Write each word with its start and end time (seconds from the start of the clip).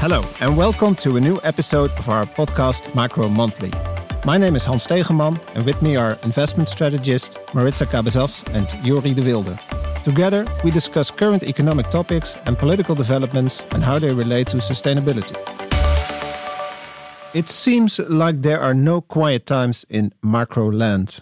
Hello, 0.00 0.24
and 0.40 0.56
welcome 0.56 0.94
to 0.94 1.18
a 1.18 1.20
new 1.20 1.38
episode 1.42 1.90
of 1.98 2.08
our 2.08 2.24
podcast 2.24 2.94
Macro 2.94 3.28
Monthly. 3.28 3.70
My 4.24 4.38
name 4.38 4.56
is 4.56 4.64
Hans 4.64 4.86
Stegeman, 4.86 5.38
and 5.54 5.66
with 5.66 5.82
me 5.82 5.94
are 5.94 6.18
investment 6.22 6.70
strategist 6.70 7.38
Maritza 7.52 7.84
Cabezas 7.84 8.42
and 8.54 8.66
Joeri 8.82 9.14
de 9.14 9.20
Wilde. 9.20 9.58
Together, 10.02 10.46
we 10.64 10.70
discuss 10.70 11.10
current 11.10 11.42
economic 11.42 11.90
topics 11.90 12.38
and 12.46 12.56
political 12.56 12.94
developments 12.94 13.62
and 13.72 13.84
how 13.84 13.98
they 13.98 14.10
relate 14.10 14.46
to 14.46 14.56
sustainability. 14.56 15.36
It 17.34 17.46
seems 17.46 17.98
like 17.98 18.40
there 18.40 18.58
are 18.58 18.72
no 18.72 19.02
quiet 19.02 19.44
times 19.44 19.84
in 19.90 20.14
macro 20.22 20.72
land. 20.72 21.20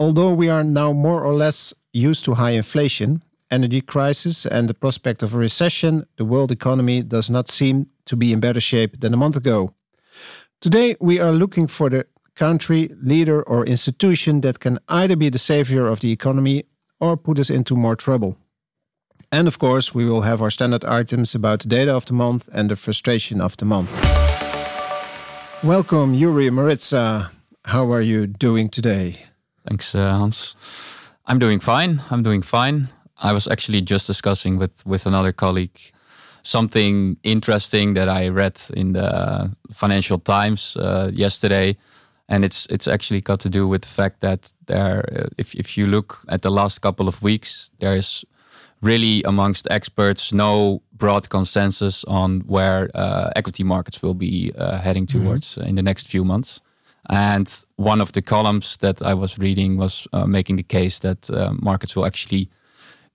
Although 0.00 0.34
we 0.34 0.48
are 0.48 0.64
now 0.64 0.92
more 0.92 1.22
or 1.22 1.32
less 1.32 1.72
used 1.92 2.24
to 2.24 2.34
high 2.34 2.58
inflation, 2.58 3.22
energy 3.52 3.82
crisis, 3.82 4.44
and 4.44 4.68
the 4.68 4.74
prospect 4.74 5.22
of 5.22 5.32
a 5.32 5.38
recession, 5.38 6.08
the 6.16 6.24
world 6.24 6.50
economy 6.50 7.04
does 7.04 7.30
not 7.30 7.48
seem 7.48 7.86
to 8.06 8.16
be 8.16 8.32
in 8.32 8.40
better 8.40 8.60
shape 8.60 9.00
than 9.00 9.14
a 9.14 9.16
month 9.16 9.36
ago. 9.36 9.74
Today, 10.60 10.96
we 11.00 11.20
are 11.20 11.32
looking 11.32 11.68
for 11.68 11.90
the 11.90 12.06
country, 12.34 12.90
leader, 13.02 13.42
or 13.42 13.66
institution 13.66 14.40
that 14.40 14.58
can 14.58 14.78
either 14.88 15.16
be 15.16 15.28
the 15.30 15.38
savior 15.38 15.86
of 15.86 16.00
the 16.00 16.12
economy 16.12 16.64
or 16.98 17.16
put 17.16 17.38
us 17.38 17.50
into 17.50 17.76
more 17.76 17.96
trouble. 17.96 18.36
And 19.30 19.48
of 19.48 19.58
course, 19.58 19.94
we 19.94 20.04
will 20.04 20.22
have 20.22 20.40
our 20.40 20.50
standard 20.50 20.84
items 20.84 21.34
about 21.34 21.60
the 21.60 21.68
data 21.68 21.94
of 21.94 22.04
the 22.06 22.14
month 22.14 22.48
and 22.52 22.70
the 22.70 22.76
frustration 22.76 23.40
of 23.40 23.56
the 23.56 23.64
month. 23.64 23.92
Welcome, 25.62 26.14
Joeri 26.14 26.50
Maritza. 26.50 27.30
How 27.64 27.90
are 27.92 28.02
you 28.02 28.26
doing 28.26 28.68
today? 28.68 29.16
Thanks, 29.68 29.94
uh, 29.94 30.10
Hans. 30.16 30.54
I'm 31.26 31.38
doing 31.38 31.58
fine. 31.58 32.00
I'm 32.10 32.22
doing 32.22 32.42
fine. 32.42 32.88
I 33.22 33.32
was 33.32 33.48
actually 33.48 33.80
just 33.80 34.06
discussing 34.06 34.58
with 34.58 34.86
with 34.86 35.06
another 35.06 35.32
colleague 35.32 35.78
something 36.46 37.16
interesting 37.22 37.94
that 37.94 38.08
I 38.08 38.28
read 38.28 38.60
in 38.74 38.92
the 38.92 39.50
Financial 39.72 40.18
Times 40.18 40.76
uh, 40.76 41.10
yesterday, 41.12 41.76
and 42.28 42.44
it's 42.44 42.66
it's 42.66 42.88
actually 42.88 43.20
got 43.20 43.40
to 43.40 43.48
do 43.48 43.68
with 43.68 43.82
the 43.82 43.88
fact 43.88 44.20
that 44.20 44.52
there, 44.66 45.04
uh, 45.12 45.28
if 45.36 45.54
if 45.54 45.76
you 45.76 45.86
look 45.86 46.18
at 46.28 46.42
the 46.42 46.50
last 46.50 46.80
couple 46.80 47.08
of 47.08 47.22
weeks, 47.22 47.70
there 47.78 47.96
is 47.96 48.24
really 48.82 49.22
amongst 49.24 49.66
experts 49.70 50.32
no 50.32 50.82
broad 50.92 51.28
consensus 51.28 52.04
on 52.04 52.42
where 52.46 52.90
uh, 52.94 53.30
equity 53.34 53.64
markets 53.64 54.02
will 54.02 54.14
be 54.14 54.52
uh, 54.58 54.78
heading 54.78 55.06
mm-hmm. 55.06 55.24
towards 55.24 55.56
mm 55.56 55.62
-hmm. 55.62 55.68
in 55.68 55.74
the 55.74 55.82
next 55.82 56.08
few 56.08 56.24
months. 56.24 56.60
And 57.08 57.64
one 57.76 58.02
of 58.02 58.10
the 58.10 58.22
columns 58.22 58.76
that 58.76 59.00
I 59.00 59.14
was 59.14 59.36
reading 59.38 59.78
was 59.78 60.06
uh, 60.12 60.26
making 60.26 60.56
the 60.56 60.78
case 60.80 60.98
that 60.98 61.28
uh, 61.30 61.52
markets 61.60 61.94
will 61.94 62.06
actually 62.06 62.48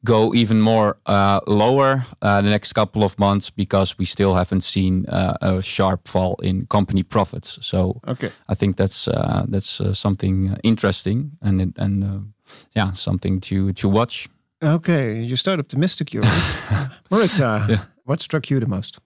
go 0.03 0.33
even 0.33 0.61
more 0.61 0.97
uh, 1.05 1.39
lower 1.47 2.05
uh, 2.21 2.41
the 2.41 2.49
next 2.49 2.73
couple 2.73 3.03
of 3.03 3.17
months 3.19 3.49
because 3.49 3.97
we 3.97 4.05
still 4.05 4.35
haven't 4.35 4.61
seen 4.61 5.05
uh, 5.07 5.37
a 5.41 5.61
sharp 5.61 6.07
fall 6.07 6.35
in 6.43 6.65
company 6.67 7.03
profits. 7.03 7.57
So 7.61 8.01
okay. 8.07 8.31
I 8.49 8.55
think 8.55 8.77
that's 8.77 9.07
uh, 9.07 9.45
that's 9.47 9.81
uh, 9.81 9.93
something 9.93 10.57
interesting 10.63 11.31
and 11.41 11.77
and 11.77 12.03
uh, 12.03 12.19
yeah 12.75 12.93
something 12.93 13.41
to 13.41 13.73
to 13.73 13.89
watch. 13.89 14.27
Okay, 14.63 15.19
you 15.19 15.35
start 15.35 15.59
optimistic, 15.59 16.13
you 16.13 16.21
Maritza, 17.11 17.65
yeah. 17.67 17.83
what 18.05 18.21
struck 18.21 18.49
you 18.49 18.59
the 18.59 18.67
most? 18.67 18.99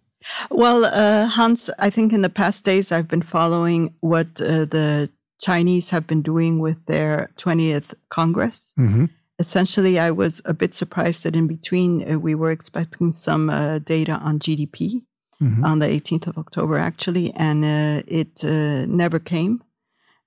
Well, 0.50 0.84
Hans, 1.30 1.70
I 1.80 1.90
think 1.92 2.12
in 2.12 2.24
the 2.24 2.30
past 2.30 2.66
days 2.66 2.92
I've 2.92 3.08
been 3.08 3.22
following 3.22 3.94
what 4.02 4.36
the 4.36 5.10
Chinese 5.40 5.92
have 5.92 6.08
been 6.08 6.22
doing 6.22 6.60
with 6.60 6.86
their 6.86 7.30
20th 7.38 7.94
Congress. 8.10 8.74
Mm 8.78 8.88
-hmm 8.88 9.10
essentially, 9.40 10.00
I 10.00 10.12
was 10.12 10.42
a 10.46 10.54
bit 10.54 10.74
surprised 10.74 11.24
that 11.24 11.36
in 11.36 11.48
between 11.48 12.10
uh, 12.10 12.20
we 12.20 12.36
were 12.36 12.52
expecting 12.52 13.14
some 13.14 13.50
uh, 13.50 13.80
data 13.80 14.14
on 14.14 14.40
GDP 14.40 15.04
mm-hmm. 15.42 15.64
on 15.64 15.80
the 15.80 15.88
18th 15.88 16.28
of 16.28 16.38
October, 16.38 16.78
actually, 16.78 17.32
and 17.34 17.64
uh, 17.64 18.04
it 18.08 18.44
uh, 18.44 18.86
never 18.86 19.20
came. 19.20 19.64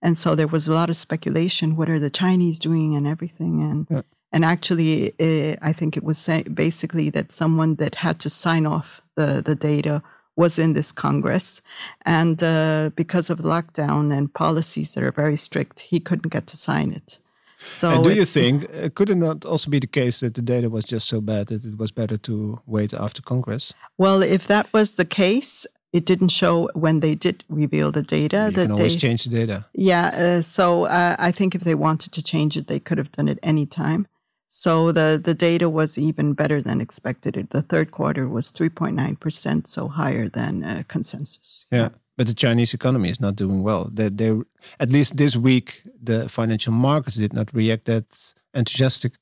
And 0.00 0.16
so 0.16 0.34
there 0.34 0.46
was 0.46 0.68
a 0.68 0.74
lot 0.74 0.90
of 0.90 0.96
speculation: 0.96 1.76
what 1.76 1.88
are 1.88 1.98
the 1.98 2.10
Chinese 2.10 2.58
doing 2.58 2.94
and 2.94 3.06
everything? 3.06 3.62
And 3.62 3.86
yeah. 3.90 4.02
and 4.32 4.44
actually, 4.44 5.12
uh, 5.18 5.56
I 5.60 5.72
think 5.72 5.96
it 5.96 6.04
was 6.04 6.28
basically 6.52 7.10
that 7.10 7.32
someone 7.32 7.76
that 7.76 7.96
had 7.96 8.20
to 8.20 8.30
sign 8.30 8.64
off 8.66 9.02
the 9.16 9.42
the 9.44 9.56
data 9.56 10.02
was 10.36 10.56
in 10.56 10.72
this 10.72 10.92
Congress, 10.92 11.62
and 12.06 12.40
uh, 12.44 12.90
because 12.94 13.28
of 13.28 13.40
lockdown 13.40 14.16
and 14.16 14.32
policies 14.32 14.94
that 14.94 15.02
are 15.02 15.10
very 15.10 15.36
strict, 15.36 15.80
he 15.80 15.98
couldn't 15.98 16.32
get 16.32 16.46
to 16.46 16.56
sign 16.56 16.92
it. 16.92 17.18
So 17.58 17.90
and 17.90 18.04
do 18.04 18.14
you 18.14 18.24
think 18.24 18.64
uh, 18.64 18.88
could 18.94 19.10
it 19.10 19.16
not 19.16 19.44
also 19.44 19.68
be 19.68 19.80
the 19.80 19.88
case 19.88 20.20
that 20.20 20.34
the 20.34 20.42
data 20.42 20.70
was 20.70 20.84
just 20.84 21.08
so 21.08 21.20
bad 21.20 21.48
that 21.48 21.64
it 21.64 21.76
was 21.76 21.90
better 21.90 22.16
to 22.16 22.60
wait 22.66 22.94
after 22.94 23.20
Congress? 23.20 23.74
Well, 23.96 24.22
if 24.22 24.46
that 24.46 24.72
was 24.72 24.94
the 24.94 25.04
case, 25.04 25.66
it 25.92 26.04
didn't 26.04 26.28
show 26.28 26.70
when 26.74 27.00
they 27.00 27.16
did 27.16 27.44
reveal 27.48 27.90
the 27.90 28.02
data. 28.02 28.46
You 28.46 28.52
that 28.52 28.62
can 28.62 28.72
always 28.72 28.92
they, 28.92 28.98
change 28.98 29.24
the 29.24 29.30
data. 29.30 29.66
Yeah, 29.74 30.10
uh, 30.14 30.42
so 30.42 30.84
uh, 30.84 31.16
I 31.18 31.32
think 31.32 31.54
if 31.54 31.62
they 31.62 31.74
wanted 31.74 32.12
to 32.12 32.22
change 32.22 32.56
it, 32.56 32.68
they 32.68 32.78
could 32.78 32.98
have 32.98 33.10
done 33.10 33.28
it 33.28 33.38
any 33.42 33.66
time. 33.66 34.06
So 34.48 34.92
the 34.92 35.20
the 35.22 35.34
data 35.34 35.68
was 35.68 35.98
even 35.98 36.34
better 36.34 36.62
than 36.62 36.80
expected. 36.80 37.48
The 37.50 37.62
third 37.62 37.90
quarter 37.90 38.28
was 38.28 38.50
three 38.50 38.70
point 38.70 38.96
nine 38.96 39.16
percent, 39.16 39.66
so 39.66 39.88
higher 39.88 40.28
than 40.28 40.62
uh, 40.62 40.82
consensus. 40.88 41.66
Yeah. 41.70 41.78
yeah. 41.80 41.88
But 42.18 42.26
the 42.26 42.34
Chinese 42.34 42.74
economy 42.74 43.10
is 43.10 43.20
not 43.20 43.36
doing 43.36 43.62
well. 43.62 43.88
They, 43.94 44.08
they, 44.08 44.32
at 44.80 44.90
least 44.90 45.16
this 45.16 45.36
week, 45.36 45.82
the 46.02 46.28
financial 46.28 46.72
markets 46.72 47.16
did 47.16 47.32
not 47.32 47.54
react 47.54 47.84
that 47.84 48.34
enthusiastic 48.52 49.12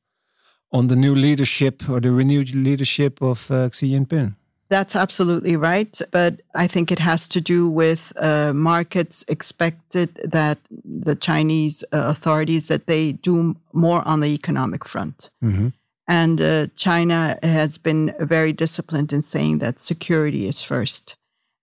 on 0.73 0.87
the 0.87 0.97
new 0.97 1.15
leadership 1.15 1.89
or 1.91 2.01
the 2.01 2.11
renewed 2.11 2.55
leadership 2.55 3.21
of 3.21 3.51
uh, 3.51 3.69
Xi 3.69 3.93
Jinping. 3.93 4.35
That's 4.71 4.97
absolutely 4.97 5.57
right. 5.57 6.01
But 6.11 6.41
I 6.55 6.67
think 6.67 6.91
it 6.91 6.99
has 6.99 7.29
to 7.29 7.41
do 7.41 7.69
with 7.69 8.15
uh, 8.19 8.55
markets 8.55 9.25
expected 9.29 10.15
that 10.25 10.59
the 11.05 11.15
Chinese 11.15 11.85
uh, 11.93 12.07
authorities 12.09 12.69
that 12.69 12.87
they 12.87 13.13
do 13.13 13.57
more 13.75 14.03
on 14.09 14.21
the 14.21 14.33
economic 14.33 14.87
front. 14.87 15.31
Mm-hmm. 15.45 15.69
And 16.09 16.41
uh, 16.41 16.69
China 16.77 17.39
has 17.43 17.77
been 17.77 18.15
very 18.19 18.55
disciplined 18.55 19.13
in 19.13 19.21
saying 19.21 19.59
that 19.59 19.79
security 19.79 20.49
is 20.49 20.63
first 20.63 21.17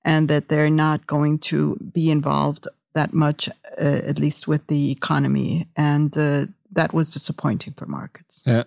and 0.03 0.27
that 0.27 0.49
they're 0.49 0.69
not 0.69 1.07
going 1.07 1.39
to 1.39 1.77
be 1.93 2.09
involved 2.09 2.67
that 2.93 3.13
much, 3.13 3.49
uh, 3.81 4.01
at 4.07 4.19
least 4.19 4.47
with 4.47 4.67
the 4.67 4.91
economy. 4.91 5.67
And 5.75 6.15
uh, 6.17 6.45
that 6.71 6.93
was 6.93 7.09
disappointing 7.09 7.73
for 7.73 7.85
markets. 7.85 8.43
Yeah. 8.45 8.63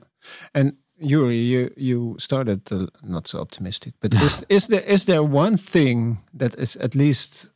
And 0.55 0.77
Joeri, 1.01 1.47
you 1.47 1.71
you 1.77 2.17
started 2.19 2.73
uh, 2.73 2.87
not 3.03 3.27
so 3.27 3.41
optimistic, 3.41 3.95
but 4.01 4.15
is 4.15 4.47
is 4.49 4.67
there 4.67 4.85
is 4.87 5.05
there 5.05 5.23
one 5.23 5.57
thing 5.57 6.19
that 6.39 6.55
is 6.59 6.77
at 6.77 6.95
least 6.95 7.55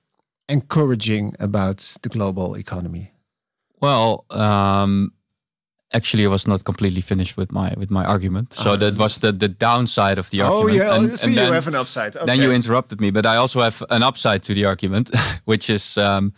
encouraging 0.48 1.34
about 1.38 1.96
the 2.02 2.08
global 2.08 2.56
economy? 2.56 3.12
Well, 3.80 4.26
um, 4.30 5.12
actually 5.92 6.24
I 6.24 6.28
was 6.28 6.46
not 6.46 6.64
completely 6.64 7.00
finished 7.00 7.36
with 7.36 7.52
my 7.52 7.74
with 7.76 7.90
my 7.90 8.04
argument. 8.04 8.52
So 8.52 8.72
uh, 8.72 8.76
that 8.76 8.96
was 8.96 9.18
the 9.18 9.32
the 9.32 9.48
downside 9.48 10.18
of 10.18 10.30
the 10.30 10.42
oh, 10.42 10.60
argument. 10.60 10.80
Oh 10.80 10.84
yeah, 10.84 10.96
and, 10.96 11.18
see 11.18 11.30
and 11.30 11.38
then, 11.38 11.46
you 11.46 11.52
have 11.52 11.68
an 11.68 11.74
upside. 11.74 12.16
Okay. 12.16 12.26
Then 12.26 12.40
you 12.40 12.52
interrupted 12.52 13.00
me, 13.00 13.10
but 13.10 13.26
I 13.26 13.36
also 13.36 13.60
have 13.60 13.84
an 13.90 14.02
upside 14.02 14.42
to 14.44 14.54
the 14.54 14.64
argument, 14.64 15.10
which 15.44 15.70
is 15.70 15.96
um, 15.98 16.32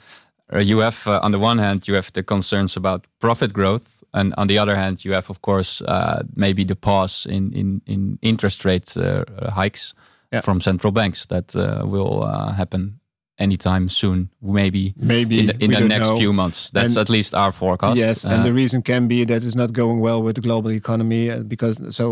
uh, 0.53 0.59
you 0.59 0.79
have 0.79 1.07
uh, 1.07 1.21
on 1.23 1.33
the 1.33 1.39
one 1.39 1.59
hand 1.59 1.89
you 1.89 1.95
have 1.95 2.13
the 2.13 2.23
concerns 2.23 2.77
about 2.77 3.07
profit 3.19 3.53
growth, 3.53 4.05
and 4.13 4.35
on 4.37 4.47
the 4.47 4.59
other 4.59 4.77
hand 4.77 5.05
you 5.05 5.15
have 5.15 5.31
of 5.31 5.41
course 5.41 5.83
uh, 5.83 6.23
maybe 6.35 6.65
the 6.65 6.77
pause 6.77 7.27
in 7.27 7.53
in 7.53 7.83
in 7.87 8.19
interest 8.23 8.65
rate 8.65 8.97
uh, 8.97 9.25
hikes 9.51 9.95
yeah. 10.33 10.43
from 10.43 10.61
central 10.61 10.93
banks 10.93 11.27
that 11.27 11.55
uh, 11.55 11.83
will 11.87 12.27
happen 12.57 13.02
anytime 13.43 13.89
soon, 13.89 14.29
maybe 14.41 14.95
maybe 14.97 15.39
in 15.41 15.47
the, 15.47 15.65
in 15.65 15.71
the 15.71 15.89
next 15.89 16.09
know. 16.09 16.19
few 16.19 16.33
months. 16.33 16.71
That's 16.71 16.97
and 16.97 17.03
at 17.03 17.09
least 17.09 17.35
our 17.35 17.53
forecast. 17.53 17.97
Yes, 17.97 18.25
uh, 18.25 18.31
and 18.31 18.45
the 18.45 18.51
uh, 18.51 18.63
reason 18.63 18.83
can 18.83 19.09
be 19.09 19.25
that 19.25 19.45
it's 19.45 19.55
not 19.55 19.73
going 19.73 20.01
well 20.01 20.23
with 20.23 20.35
the 20.35 20.43
global 20.43 20.71
economy 20.71 21.31
uh, 21.31 21.43
because. 21.43 21.77
So, 21.97 22.03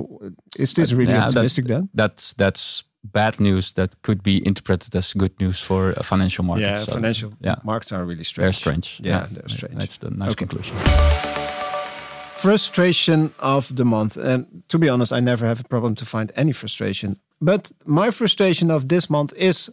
is 0.58 0.74
this 0.74 0.92
really 0.92 1.12
yeah, 1.12 1.26
optimistic 1.26 1.66
that, 1.66 1.74
then? 1.74 1.88
That's 1.94 2.34
that's 2.34 2.84
bad 3.02 3.40
news 3.40 3.72
that 3.72 4.02
could 4.02 4.22
be 4.22 4.46
interpreted 4.46 4.94
as 4.94 5.14
good 5.14 5.32
news 5.40 5.60
for 5.60 5.92
financial 6.02 6.44
markets. 6.44 6.68
Yeah, 6.68 6.84
so, 6.84 6.92
financial 6.92 7.32
yeah. 7.40 7.56
markets 7.64 7.92
are 7.92 8.04
really 8.04 8.24
strange. 8.24 8.44
They're 8.44 8.52
strange. 8.52 9.00
Yeah, 9.02 9.10
yeah 9.10 9.26
they're 9.30 9.48
strange. 9.48 9.76
That's 9.76 9.98
the 9.98 10.10
nice 10.10 10.32
okay. 10.32 10.46
conclusion. 10.46 10.76
Frustration 12.36 13.32
of 13.38 13.74
the 13.76 13.84
month. 13.84 14.16
And 14.16 14.62
to 14.68 14.78
be 14.78 14.88
honest, 14.88 15.12
I 15.12 15.20
never 15.20 15.46
have 15.46 15.60
a 15.60 15.64
problem 15.68 15.94
to 15.96 16.04
find 16.04 16.32
any 16.36 16.52
frustration. 16.52 17.16
But 17.40 17.72
my 17.86 18.10
frustration 18.10 18.70
of 18.70 18.88
this 18.88 19.08
month 19.08 19.32
is 19.36 19.70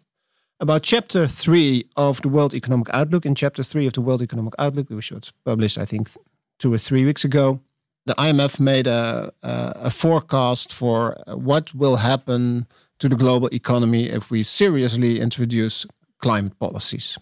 about 0.59 0.83
chapter 0.83 1.27
three 1.27 1.85
of 1.95 2.21
the 2.21 2.29
World 2.29 2.53
Economic 2.53 2.87
Outlook. 2.93 3.25
In 3.25 3.35
chapter 3.35 3.63
three 3.63 3.85
of 3.87 3.93
the 3.93 4.01
World 4.01 4.21
Economic 4.21 4.53
Outlook, 4.57 4.89
which 4.89 5.11
was 5.11 5.31
published, 5.45 5.77
I 5.77 5.85
think, 5.85 6.09
two 6.59 6.73
or 6.73 6.77
three 6.77 7.05
weeks 7.05 7.23
ago, 7.23 7.61
the 8.05 8.15
IMF 8.15 8.59
made 8.59 8.87
a, 8.87 9.31
a, 9.43 9.73
a 9.83 9.89
forecast 9.89 10.73
for 10.73 11.17
what 11.27 11.75
will 11.75 11.97
happen 11.97 12.65
to 12.99 13.09
the 13.09 13.15
global 13.15 13.49
economy 13.53 14.09
if 14.09 14.31
we 14.31 14.43
seriously 14.43 15.19
introduce 15.19 15.85
climate 16.19 16.57
policies. 16.59 17.17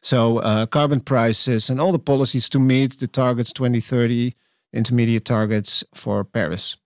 So, 0.00 0.38
uh, 0.38 0.66
carbon 0.66 1.00
prices 1.00 1.68
and 1.70 1.80
all 1.80 1.92
the 1.92 1.98
policies 1.98 2.48
to 2.50 2.60
meet 2.60 3.00
the 3.00 3.08
targets 3.08 3.52
2030, 3.52 4.34
intermediate 4.72 5.24
targets 5.24 5.82
for 5.94 6.22
Paris. 6.24 6.76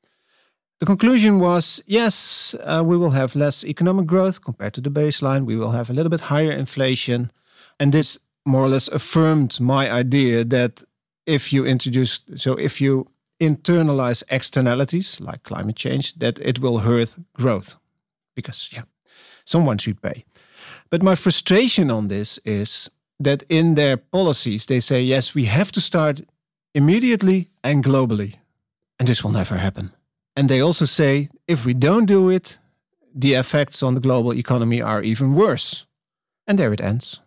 The 0.83 0.87
conclusion 0.87 1.39
was 1.39 1.81
yes, 1.87 2.57
uh, 2.65 2.83
we 2.85 2.97
will 2.97 3.11
have 3.11 3.37
less 3.37 3.65
economic 3.65 4.05
growth 4.05 4.41
compared 4.43 4.75
to 4.75 4.81
the 4.81 4.91
baseline. 4.91 5.47
We 5.47 5.55
will 5.57 5.71
have 5.71 5.89
a 5.89 5.93
little 5.93 6.11
bit 6.11 6.23
higher 6.23 6.51
inflation. 6.51 7.31
And 7.79 7.93
this 7.93 8.19
more 8.45 8.65
or 8.65 8.69
less 8.69 8.89
affirmed 8.89 9.61
my 9.61 9.89
idea 9.89 10.45
that 10.45 10.83
if 11.25 11.53
you 11.53 11.65
introduce, 11.65 12.23
so 12.35 12.57
if 12.57 12.81
you 12.81 13.07
internalize 13.41 14.25
externalities 14.29 15.21
like 15.21 15.45
climate 15.45 15.77
change, 15.77 16.15
that 16.15 16.41
it 16.41 16.59
will 16.59 16.79
hurt 16.79 17.11
growth 17.33 17.77
because, 18.35 18.69
yeah, 18.73 18.83
someone 19.45 19.79
should 19.79 20.03
pay. 20.03 20.25
But 20.91 21.01
my 21.01 21.15
frustration 21.15 21.93
on 21.93 22.09
this 22.09 22.41
is 22.45 22.91
that 23.21 23.45
in 23.49 23.77
their 23.77 23.97
policies, 23.97 24.67
they 24.67 24.81
say, 24.81 25.01
yes, 25.01 25.33
we 25.33 25.45
have 25.45 25.71
to 25.71 25.81
start 25.81 26.23
immediately 26.75 27.51
and 27.63 27.85
globally. 27.85 28.35
And 28.99 29.07
this 29.07 29.23
will 29.23 29.33
never 29.33 29.59
happen. 29.59 29.93
And 30.37 30.49
they 30.49 30.61
also 30.61 30.85
say 30.85 31.29
if 31.47 31.65
we 31.65 31.75
don't 31.75 32.07
do 32.07 32.31
it, 32.31 32.59
the 33.15 33.35
effects 33.35 33.83
on 33.83 33.95
the 33.95 34.01
global 34.01 34.33
economy 34.33 34.81
are 34.81 35.03
even 35.03 35.35
worse. 35.35 35.87
And 36.47 36.59
there 36.59 36.73
it 36.73 36.81
ends. 36.81 37.21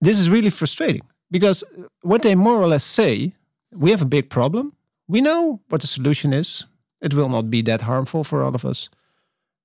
This 0.00 0.18
is 0.18 0.28
really 0.28 0.50
frustrating 0.50 1.02
because 1.30 1.64
what 2.02 2.22
they 2.22 2.34
more 2.34 2.60
or 2.60 2.68
less 2.68 2.84
say, 2.84 3.32
we 3.72 3.90
have 3.90 4.02
a 4.02 4.06
big 4.06 4.28
problem. 4.28 4.72
We 5.08 5.20
know 5.20 5.60
what 5.68 5.80
the 5.80 5.86
solution 5.86 6.32
is. 6.32 6.66
It 7.00 7.14
will 7.14 7.28
not 7.28 7.50
be 7.50 7.62
that 7.62 7.82
harmful 7.82 8.24
for 8.24 8.42
all 8.42 8.54
of 8.54 8.64
us, 8.64 8.88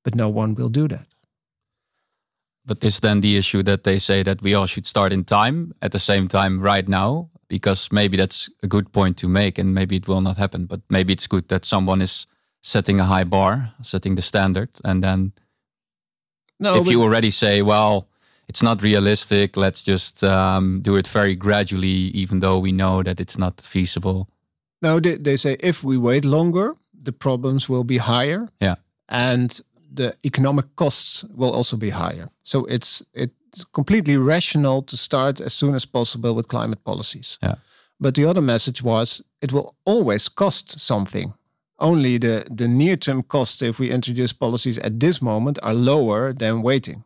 but 0.03 0.15
no 0.15 0.29
one 0.29 0.55
will 0.55 0.69
do 0.69 0.87
that. 0.87 1.07
But 2.65 2.83
is 2.83 2.99
then 2.99 3.21
the 3.21 3.37
issue 3.37 3.63
that 3.63 3.83
they 3.83 3.97
say 3.99 4.23
that 4.23 4.41
we 4.41 4.53
all 4.53 4.67
should 4.67 4.85
start 4.85 5.11
in 5.11 5.23
time 5.23 5.73
at 5.81 5.91
the 5.91 5.99
same 5.99 6.27
time 6.27 6.59
right 6.59 6.87
now? 6.87 7.29
Because 7.47 7.91
maybe 7.91 8.15
that's 8.17 8.49
a 8.61 8.67
good 8.67 8.91
point 8.91 9.17
to 9.17 9.27
make 9.27 9.57
and 9.57 9.73
maybe 9.73 9.95
it 9.95 10.07
will 10.07 10.21
not 10.21 10.37
happen. 10.37 10.65
But 10.65 10.81
maybe 10.89 11.13
it's 11.13 11.27
good 11.27 11.47
that 11.47 11.65
someone 11.65 12.01
is 12.01 12.27
setting 12.61 12.99
a 12.99 13.05
high 13.05 13.23
bar, 13.23 13.73
setting 13.81 14.15
the 14.15 14.21
standard, 14.21 14.69
and 14.83 15.03
then 15.03 15.33
no, 16.59 16.75
if 16.75 16.87
you 16.87 17.01
already 17.01 17.31
say, 17.31 17.61
well, 17.61 18.07
it's 18.47 18.63
not 18.63 18.81
realistic, 18.81 19.55
let's 19.55 19.83
just 19.83 20.23
um, 20.23 20.81
do 20.81 20.95
it 20.95 21.07
very 21.07 21.35
gradually, 21.35 22.11
even 22.13 22.39
though 22.39 22.59
we 22.59 22.71
know 22.71 23.03
that 23.03 23.19
it's 23.19 23.37
not 23.37 23.61
feasible. 23.61 24.27
No, 24.81 24.99
they, 24.99 25.17
they 25.17 25.37
say 25.37 25.55
if 25.59 25.83
we 25.83 25.97
wait 25.97 26.25
longer, 26.25 26.75
the 26.93 27.11
problems 27.11 27.69
will 27.69 27.83
be 27.83 27.97
higher. 27.97 28.49
Yeah. 28.59 28.75
And 29.07 29.61
the 29.91 30.15
economic 30.25 30.75
costs 30.75 31.23
will 31.35 31.51
also 31.51 31.77
be 31.77 31.89
higher. 31.89 32.29
So 32.43 32.65
it's 32.65 33.03
it's 33.13 33.65
completely 33.71 34.17
rational 34.17 34.83
to 34.83 34.97
start 34.97 35.41
as 35.41 35.53
soon 35.53 35.75
as 35.75 35.85
possible 35.85 36.33
with 36.33 36.47
climate 36.47 36.83
policies. 36.83 37.37
Yeah. 37.41 37.55
But 37.99 38.15
the 38.15 38.25
other 38.25 38.41
message 38.41 38.83
was 38.83 39.21
it 39.41 39.51
will 39.51 39.75
always 39.85 40.29
cost 40.29 40.79
something 40.79 41.33
only 41.79 42.17
the, 42.17 42.45
the 42.49 42.67
near 42.67 42.95
term 42.97 43.23
costs, 43.23 43.61
if 43.61 43.79
we 43.79 43.91
introduce 43.91 44.33
policies 44.33 44.77
at 44.79 44.99
this 44.99 45.21
moment, 45.21 45.59
are 45.63 45.73
lower 45.73 46.33
than 46.33 46.61
waiting. 46.61 47.03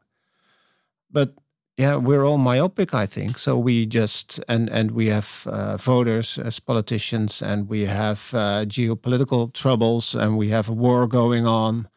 But 1.11 1.33
yeah, 1.77 1.95
we're 1.95 2.23
all 2.23 2.37
myopic, 2.37 2.93
I 2.93 3.05
think. 3.05 3.37
So 3.37 3.57
we 3.57 3.85
just 3.85 4.39
and 4.47 4.69
and 4.69 4.91
we 4.91 5.07
have 5.07 5.47
uh, 5.47 5.77
voters 5.77 6.37
as 6.37 6.59
politicians, 6.59 7.41
and 7.41 7.69
we 7.69 7.85
have 7.85 8.29
uh, 8.33 8.65
geopolitical 8.65 9.51
troubles, 9.53 10.15
and 10.15 10.37
we 10.37 10.49
have 10.49 10.69
a 10.69 10.73
war 10.73 11.07
going 11.07 11.47
on, 11.47 11.87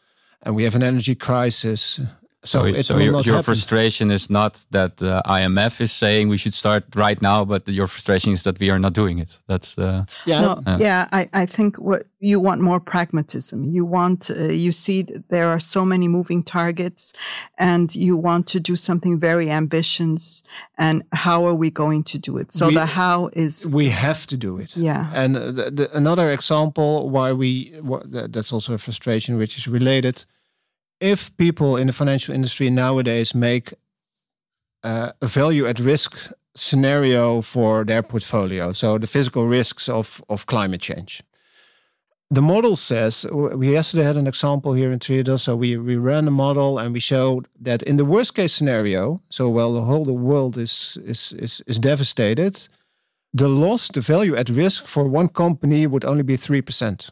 and 0.42 0.56
we 0.56 0.64
have 0.64 0.74
an 0.76 0.82
energy 0.82 1.14
crisis. 1.14 2.00
So, 2.46 2.72
so, 2.74 2.82
so 2.82 2.98
your, 2.98 3.20
your 3.22 3.42
frustration 3.42 4.10
is 4.10 4.30
not 4.30 4.64
that 4.70 5.02
uh, 5.02 5.22
IMF 5.26 5.80
is 5.80 5.92
saying 5.92 6.28
we 6.28 6.36
should 6.36 6.54
start 6.54 6.84
right 6.94 7.20
now, 7.20 7.44
but 7.44 7.68
your 7.68 7.86
frustration 7.86 8.32
is 8.32 8.44
that 8.44 8.60
we 8.60 8.70
are 8.70 8.78
not 8.78 8.92
doing 8.92 9.18
it. 9.18 9.38
That's 9.46 9.76
uh, 9.78 10.04
yeah, 10.26 10.40
no, 10.40 10.62
uh, 10.66 10.78
yeah. 10.80 11.06
I, 11.12 11.28
I 11.32 11.46
think 11.46 11.76
what 11.76 12.04
you 12.20 12.40
want 12.40 12.60
more 12.60 12.80
pragmatism. 12.80 13.64
You 13.64 13.84
want 13.84 14.30
uh, 14.30 14.34
you 14.44 14.72
see 14.72 15.06
there 15.28 15.48
are 15.48 15.60
so 15.60 15.84
many 15.84 16.08
moving 16.08 16.42
targets, 16.42 17.12
and 17.58 17.94
you 17.94 18.16
want 18.16 18.46
to 18.48 18.60
do 18.60 18.76
something 18.76 19.18
very 19.18 19.50
ambitious. 19.50 20.42
And 20.78 21.02
how 21.12 21.44
are 21.44 21.54
we 21.54 21.70
going 21.70 22.04
to 22.04 22.18
do 22.18 22.38
it? 22.38 22.52
So 22.52 22.68
we, 22.68 22.74
the 22.74 22.86
how 22.86 23.30
is 23.32 23.66
we 23.66 23.88
have 23.88 24.26
to 24.26 24.36
do 24.36 24.58
it. 24.58 24.76
Yeah. 24.76 25.10
And 25.14 25.34
the, 25.34 25.70
the, 25.70 25.96
another 25.96 26.30
example 26.30 27.10
why 27.10 27.32
we 27.32 27.74
that's 28.04 28.52
also 28.52 28.74
a 28.74 28.78
frustration 28.78 29.36
which 29.36 29.58
is 29.58 29.66
related 29.66 30.26
if 31.00 31.36
people 31.36 31.76
in 31.76 31.86
the 31.86 31.92
financial 31.92 32.34
industry 32.34 32.70
nowadays 32.70 33.34
make 33.34 33.74
uh, 34.82 35.12
a 35.20 35.26
value 35.26 35.66
at 35.66 35.78
risk 35.78 36.32
scenario 36.54 37.42
for 37.42 37.84
their 37.84 38.02
portfolio, 38.02 38.72
so 38.72 38.98
the 38.98 39.06
physical 39.06 39.46
risks 39.46 39.88
of, 39.88 40.22
of 40.28 40.46
climate 40.46 40.80
change. 40.80 41.22
The 42.28 42.42
model 42.42 42.74
says, 42.74 43.24
we 43.30 43.70
yesterday 43.72 44.02
had 44.02 44.16
an 44.16 44.26
example 44.26 44.72
here 44.72 44.90
in 44.90 44.98
Triodos. 44.98 45.40
So 45.40 45.54
we, 45.54 45.76
we 45.76 45.94
ran 45.94 46.26
a 46.26 46.32
model 46.32 46.76
and 46.76 46.92
we 46.92 46.98
showed 46.98 47.46
that 47.60 47.84
in 47.84 47.98
the 47.98 48.04
worst 48.04 48.34
case 48.34 48.52
scenario, 48.52 49.20
so 49.28 49.48
while 49.48 49.72
the 49.72 49.82
whole 49.82 50.04
the 50.04 50.12
world 50.12 50.58
is, 50.58 50.98
is, 51.04 51.32
is, 51.38 51.62
is 51.68 51.78
devastated, 51.78 52.68
the 53.32 53.48
loss, 53.48 53.88
the 53.88 54.00
value 54.00 54.34
at 54.34 54.48
risk 54.48 54.86
for 54.88 55.06
one 55.06 55.28
company 55.28 55.86
would 55.86 56.04
only 56.04 56.24
be 56.24 56.36
3% 56.36 57.10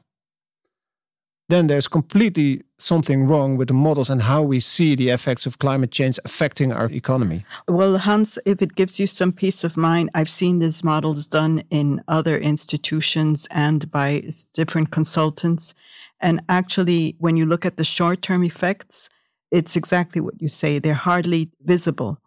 then 1.48 1.66
there's 1.66 1.88
completely 1.88 2.62
something 2.78 3.26
wrong 3.26 3.56
with 3.56 3.68
the 3.68 3.74
models 3.74 4.08
and 4.10 4.22
how 4.22 4.42
we 4.42 4.60
see 4.60 4.94
the 4.94 5.10
effects 5.10 5.46
of 5.46 5.58
climate 5.58 5.90
change 5.90 6.18
affecting 6.24 6.72
our 6.72 6.90
economy. 6.90 7.44
Well, 7.68 7.98
Hans, 7.98 8.38
if 8.46 8.62
it 8.62 8.74
gives 8.74 8.98
you 8.98 9.06
some 9.06 9.32
peace 9.32 9.62
of 9.64 9.76
mind, 9.76 10.10
I've 10.14 10.28
seen 10.28 10.58
these 10.58 10.82
models 10.82 11.28
done 11.28 11.62
in 11.70 12.02
other 12.08 12.38
institutions 12.38 13.46
and 13.50 13.90
by 13.90 14.24
different 14.54 14.90
consultants. 14.90 15.74
And 16.20 16.42
actually, 16.48 17.16
when 17.18 17.36
you 17.36 17.44
look 17.46 17.66
at 17.66 17.76
the 17.76 17.84
short 17.84 18.22
term 18.22 18.42
effects, 18.42 19.10
it's 19.50 19.76
exactly 19.76 20.20
what 20.20 20.40
you 20.40 20.48
say. 20.48 20.78
They're 20.78 20.94
hardly 20.94 21.50
visible. 21.62 22.18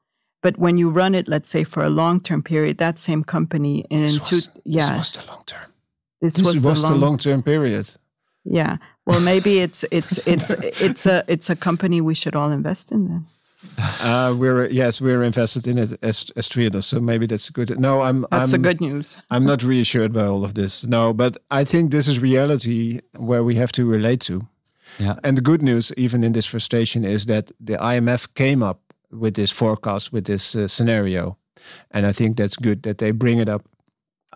But 0.44 0.58
when 0.58 0.78
you 0.78 0.92
run 0.92 1.16
it, 1.16 1.28
let's 1.28 1.50
say 1.50 1.64
for 1.64 1.84
a 1.84 1.90
long 1.90 2.22
term 2.22 2.44
period, 2.44 2.78
that 2.78 3.00
same 3.00 3.24
company 3.24 3.86
in 3.90 4.02
this 4.02 4.20
two, 4.30 4.36
was, 4.36 4.52
yeah, 4.64 4.90
this 4.90 4.98
was 5.00 5.12
the 5.12 5.26
long 5.26 5.44
term. 5.46 5.74
This, 6.22 6.36
this 6.36 6.46
was, 6.46 6.64
was 6.64 6.82
the 6.84 6.96
long 6.96 7.18
term 7.18 7.42
period. 7.42 7.90
Yeah. 8.46 8.78
Well, 9.08 9.22
maybe 9.22 9.60
it's 9.60 9.86
it's 9.90 10.28
it's 10.28 10.50
it's 10.82 11.06
a 11.06 11.24
it's 11.30 11.50
a 11.50 11.56
company 11.56 12.02
we 12.02 12.14
should 12.14 12.36
all 12.36 12.52
invest 12.52 12.92
in 12.92 13.08
then. 13.08 13.26
Uh, 14.02 14.36
we're 14.38 14.68
yes, 14.70 15.00
we're 15.00 15.24
invested 15.24 15.66
in 15.66 15.78
it 15.78 15.92
as 16.04 16.30
as 16.36 16.50
Triodos, 16.50 16.84
so 16.84 17.00
maybe 17.00 17.26
that's 17.26 17.50
good. 17.50 17.80
No, 17.80 18.02
I'm. 18.02 18.26
That's 18.32 18.54
I'm, 18.54 18.60
a 18.60 18.64
good 18.64 18.82
news. 18.82 19.18
I'm 19.32 19.46
not 19.46 19.64
reassured 19.64 20.12
by 20.12 20.26
all 20.26 20.44
of 20.44 20.54
this. 20.54 20.84
No, 20.84 21.14
but 21.14 21.38
I 21.50 21.64
think 21.64 21.92
this 21.92 22.08
is 22.08 22.20
reality 22.20 23.00
where 23.16 23.44
we 23.46 23.56
have 23.56 23.72
to 23.72 23.90
relate 23.90 24.20
to. 24.22 24.48
Yeah. 25.00 25.16
And 25.24 25.38
the 25.38 25.42
good 25.42 25.62
news, 25.62 25.94
even 25.96 26.24
in 26.24 26.34
this 26.34 26.46
frustration, 26.46 27.06
is 27.06 27.26
that 27.26 27.52
the 27.66 27.78
IMF 27.78 28.34
came 28.34 28.62
up 28.62 28.82
with 29.12 29.36
this 29.36 29.52
forecast, 29.52 30.12
with 30.12 30.26
this 30.26 30.56
uh, 30.56 30.68
scenario, 30.68 31.38
and 31.92 32.06
I 32.06 32.12
think 32.12 32.36
that's 32.36 32.58
good 32.58 32.82
that 32.84 32.98
they 32.98 33.12
bring 33.12 33.40
it 33.40 33.48
up 33.48 33.64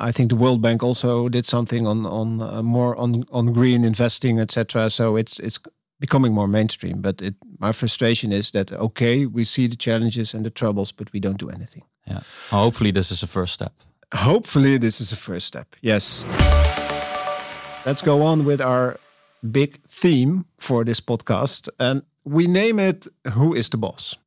I 0.01 0.11
think 0.11 0.29
the 0.29 0.35
World 0.35 0.61
Bank 0.61 0.83
also 0.83 1.29
did 1.29 1.45
something 1.45 1.87
on 1.87 2.05
on 2.05 2.41
uh, 2.41 2.63
more 2.63 2.95
on 2.97 3.23
on 3.31 3.53
green 3.53 3.83
investing, 3.83 4.39
etc. 4.39 4.89
So 4.89 5.17
it's 5.17 5.39
it's 5.39 5.59
becoming 5.99 6.33
more 6.33 6.47
mainstream. 6.47 7.01
But 7.01 7.21
it, 7.21 7.35
my 7.59 7.71
frustration 7.71 8.31
is 8.31 8.51
that 8.51 8.71
okay, 8.71 9.25
we 9.25 9.45
see 9.45 9.67
the 9.67 9.75
challenges 9.77 10.33
and 10.33 10.43
the 10.45 10.49
troubles, 10.49 10.91
but 10.91 11.13
we 11.13 11.19
don't 11.19 11.37
do 11.37 11.49
anything. 11.49 11.83
Yeah. 12.07 12.21
hopefully, 12.49 12.91
this 12.91 13.11
is 13.11 13.23
a 13.23 13.27
first 13.27 13.53
step. 13.53 13.71
Hopefully, 14.13 14.79
this 14.79 14.99
is 14.99 15.11
a 15.11 15.15
first 15.15 15.45
step. 15.45 15.67
Yes. 15.81 16.25
Let's 17.85 18.01
go 18.01 18.23
on 18.23 18.45
with 18.45 18.61
our 18.61 18.97
big 19.51 19.79
theme 19.87 20.45
for 20.57 20.83
this 20.83 21.01
podcast, 21.01 21.69
and 21.77 22.01
we 22.25 22.47
name 22.47 22.79
it 22.79 23.07
"Who 23.35 23.55
is 23.55 23.69
the 23.69 23.77
Boss." 23.77 24.17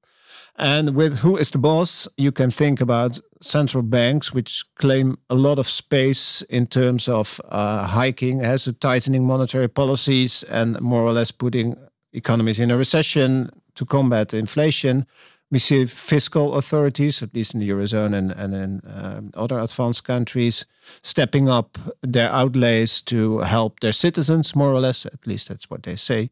And 0.56 0.94
with 0.94 1.18
who 1.18 1.36
is 1.36 1.50
the 1.50 1.58
boss, 1.58 2.08
you 2.16 2.30
can 2.30 2.50
think 2.50 2.80
about 2.80 3.18
central 3.40 3.82
banks, 3.82 4.32
which 4.32 4.64
claim 4.76 5.18
a 5.28 5.34
lot 5.34 5.58
of 5.58 5.68
space 5.68 6.42
in 6.42 6.66
terms 6.66 7.08
of 7.08 7.40
uh, 7.48 7.86
hiking, 7.88 8.40
has 8.40 8.66
a 8.68 8.72
tightening 8.72 9.26
monetary 9.26 9.68
policies, 9.68 10.44
and 10.44 10.80
more 10.80 11.02
or 11.02 11.12
less 11.12 11.32
putting 11.32 11.76
economies 12.12 12.60
in 12.60 12.70
a 12.70 12.76
recession 12.76 13.50
to 13.74 13.84
combat 13.84 14.32
inflation. 14.32 15.06
We 15.50 15.58
see 15.58 15.86
fiscal 15.86 16.54
authorities, 16.54 17.22
at 17.22 17.34
least 17.34 17.54
in 17.54 17.60
the 17.60 17.68
eurozone 17.68 18.14
and, 18.14 18.32
and 18.32 18.54
in 18.54 18.80
um, 18.86 19.30
other 19.34 19.58
advanced 19.58 20.04
countries, 20.04 20.66
stepping 21.02 21.48
up 21.48 21.78
their 22.00 22.30
outlays 22.30 23.02
to 23.02 23.40
help 23.40 23.80
their 23.80 23.92
citizens, 23.92 24.54
more 24.54 24.72
or 24.72 24.80
less. 24.80 25.04
At 25.04 25.26
least 25.26 25.48
that's 25.48 25.68
what 25.68 25.82
they 25.82 25.96
say. 25.96 26.30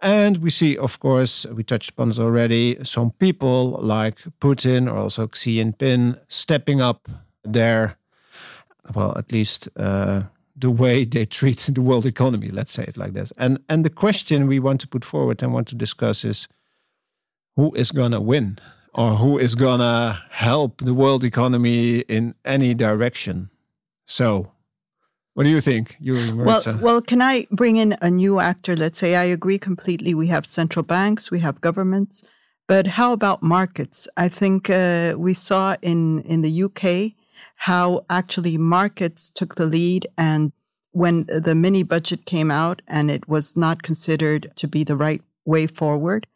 And 0.00 0.38
we 0.38 0.50
see, 0.50 0.76
of 0.76 1.00
course, 1.00 1.46
we 1.46 1.64
touched 1.64 1.90
upon 1.90 2.10
it 2.10 2.18
already, 2.18 2.76
some 2.84 3.12
people 3.12 3.70
like 3.80 4.18
Putin 4.40 4.92
or 4.92 4.96
also 4.98 5.28
Xi 5.32 5.58
Jinping 5.58 6.18
stepping 6.28 6.80
up 6.80 7.08
their, 7.42 7.96
well, 8.94 9.16
at 9.16 9.32
least 9.32 9.68
uh, 9.76 10.24
the 10.54 10.70
way 10.70 11.04
they 11.04 11.24
treat 11.24 11.58
the 11.72 11.82
world 11.82 12.06
economy, 12.06 12.48
let's 12.48 12.72
say 12.72 12.84
it 12.84 12.96
like 12.96 13.12
this. 13.12 13.32
And, 13.38 13.58
and 13.68 13.84
the 13.84 13.90
question 13.90 14.46
we 14.46 14.58
want 14.58 14.80
to 14.82 14.88
put 14.88 15.04
forward 15.04 15.42
and 15.42 15.52
want 15.52 15.68
to 15.68 15.74
discuss 15.74 16.24
is 16.24 16.48
who 17.56 17.74
is 17.74 17.90
going 17.90 18.12
to 18.12 18.20
win 18.20 18.58
or 18.92 19.10
who 19.12 19.38
is 19.38 19.54
going 19.54 19.80
to 19.80 20.18
help 20.30 20.78
the 20.78 20.94
world 20.94 21.24
economy 21.24 22.00
in 22.00 22.34
any 22.44 22.74
direction? 22.74 23.50
So, 24.04 24.52
What 25.36 25.44
do 25.44 25.50
you 25.50 25.60
think, 25.60 25.96
you 26.00 26.14
well, 26.34 26.62
well, 26.80 27.02
can 27.02 27.20
I 27.20 27.46
bring 27.50 27.76
in 27.76 27.94
a 28.00 28.10
new 28.10 28.40
actor? 28.40 28.74
Let's 28.74 28.98
say 28.98 29.16
I 29.16 29.24
agree 29.24 29.58
completely. 29.58 30.14
We 30.14 30.28
have 30.28 30.46
central 30.46 30.82
banks, 30.82 31.30
we 31.30 31.40
have 31.40 31.60
governments, 31.60 32.26
but 32.66 32.86
how 32.86 33.12
about 33.12 33.42
markets? 33.42 34.08
I 34.16 34.28
think 34.28 34.70
uh, 34.70 35.12
we 35.18 35.34
saw 35.34 35.76
in 35.82 36.22
in 36.22 36.40
the 36.40 36.62
UK 36.62 37.12
how 37.56 38.06
actually 38.08 38.56
markets 38.56 39.30
took 39.30 39.56
the 39.56 39.66
lead, 39.66 40.06
and 40.16 40.52
when 40.92 41.26
the 41.26 41.54
mini 41.54 41.82
budget 41.82 42.24
came 42.24 42.50
out, 42.50 42.80
and 42.88 43.10
it 43.10 43.28
was 43.28 43.58
not 43.58 43.82
considered 43.82 44.50
to 44.56 44.66
be 44.66 44.84
the 44.84 44.96
right 44.96 45.20
way 45.44 45.66
forward. 45.66 46.26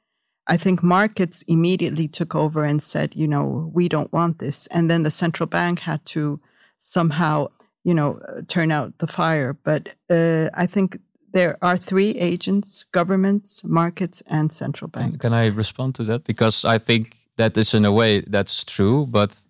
I 0.47 0.59
think 0.59 0.83
markets 0.83 1.43
immediately 1.49 2.07
took 2.07 2.35
over 2.35 2.65
and 2.65 2.83
said, 2.83 3.17
you 3.17 3.29
know, 3.29 3.71
we 3.73 3.89
don't 3.89 4.13
want 4.13 4.41
this. 4.41 4.67
And 4.67 4.91
then 4.91 5.05
the 5.05 5.11
central 5.11 5.47
bank 5.47 5.81
had 5.81 6.05
to 6.07 6.41
somehow 6.81 7.49
you 7.85 7.95
know, 7.95 8.19
uh, 8.29 8.43
turn 8.47 8.71
out 8.71 8.99
the 8.99 9.07
fire. 9.07 9.55
But 9.65 9.95
uh, 10.09 10.49
I 10.55 10.67
think 10.67 10.99
there 11.33 11.57
are 11.63 11.77
three 11.77 12.11
agents 12.11 12.85
governments, 12.93 13.63
markets, 13.65 14.23
and 14.31 14.53
central 14.53 14.89
banks. 14.89 15.19
Can 15.19 15.33
I 15.33 15.47
respond 15.47 15.95
to 15.97 16.05
that? 16.05 16.25
Because 16.25 16.65
I 16.65 16.79
think 16.79 17.17
that 17.37 17.57
is, 17.57 17.75
in 17.75 17.85
a 17.85 17.93
way, 17.93 18.21
that's 18.21 18.65
true. 18.65 19.07
But 19.07 19.45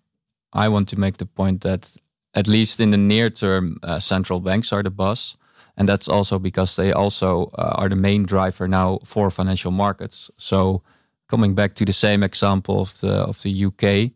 I 0.53 0.69
want 0.69 0.87
to 0.89 0.99
make 0.99 1.17
the 1.17 1.25
point 1.25 1.61
that, 1.61 1.97
at 2.33 2.47
least 2.47 2.79
in 2.79 2.91
the 2.91 2.97
near 2.97 3.29
term, 3.29 3.77
uh, 3.83 3.99
central 3.99 4.39
banks 4.39 4.71
are 4.71 4.83
the 4.83 4.91
boss. 4.91 5.37
And 5.77 5.87
that's 5.87 6.07
also 6.07 6.37
because 6.37 6.75
they 6.75 6.91
also 6.91 7.51
uh, 7.57 7.73
are 7.75 7.89
the 7.89 7.95
main 7.95 8.25
driver 8.25 8.67
now 8.67 8.99
for 9.05 9.31
financial 9.31 9.71
markets. 9.71 10.29
So, 10.37 10.83
coming 11.27 11.55
back 11.55 11.75
to 11.75 11.85
the 11.85 11.93
same 11.93 12.23
example 12.23 12.81
of 12.81 12.99
the 12.99 13.13
of 13.27 13.41
the 13.41 13.65
UK, 13.65 14.11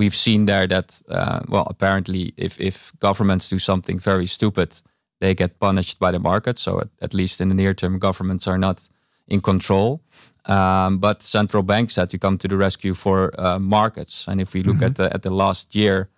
we've 0.00 0.16
seen 0.16 0.46
there 0.46 0.66
that 0.66 1.02
uh, 1.08 1.40
well 1.48 1.66
apparently 1.70 2.32
if 2.36 2.58
if 2.60 2.92
governments 2.98 3.50
do 3.50 3.58
something 3.58 4.00
very 4.00 4.26
stupid 4.26 4.70
they 5.20 5.34
get 5.34 5.58
punished 5.58 5.98
by 5.98 6.10
the 6.10 6.18
market. 6.18 6.58
So 6.58 6.80
at, 6.80 6.88
at 7.00 7.14
least 7.14 7.40
in 7.40 7.48
the 7.48 7.54
near 7.54 7.74
term 7.74 7.98
governments 7.98 8.46
are 8.48 8.58
not 8.58 8.88
in 9.28 9.40
control. 9.40 10.00
Um, 10.46 10.98
but 10.98 11.22
central 11.22 11.62
banks 11.62 11.96
had 11.96 12.08
to 12.10 12.18
come 12.18 12.38
to 12.38 12.48
the 12.48 12.56
rescue 12.56 12.94
for 12.94 13.30
uh, 13.38 13.58
markets. 13.58 14.26
And 14.26 14.40
if 14.40 14.54
we 14.54 14.62
look 14.62 14.76
mm-hmm. 14.76 14.84
at 14.84 14.96
the 14.96 15.14
at 15.14 15.22
the 15.22 15.30
last 15.30 15.74
year 15.74 16.08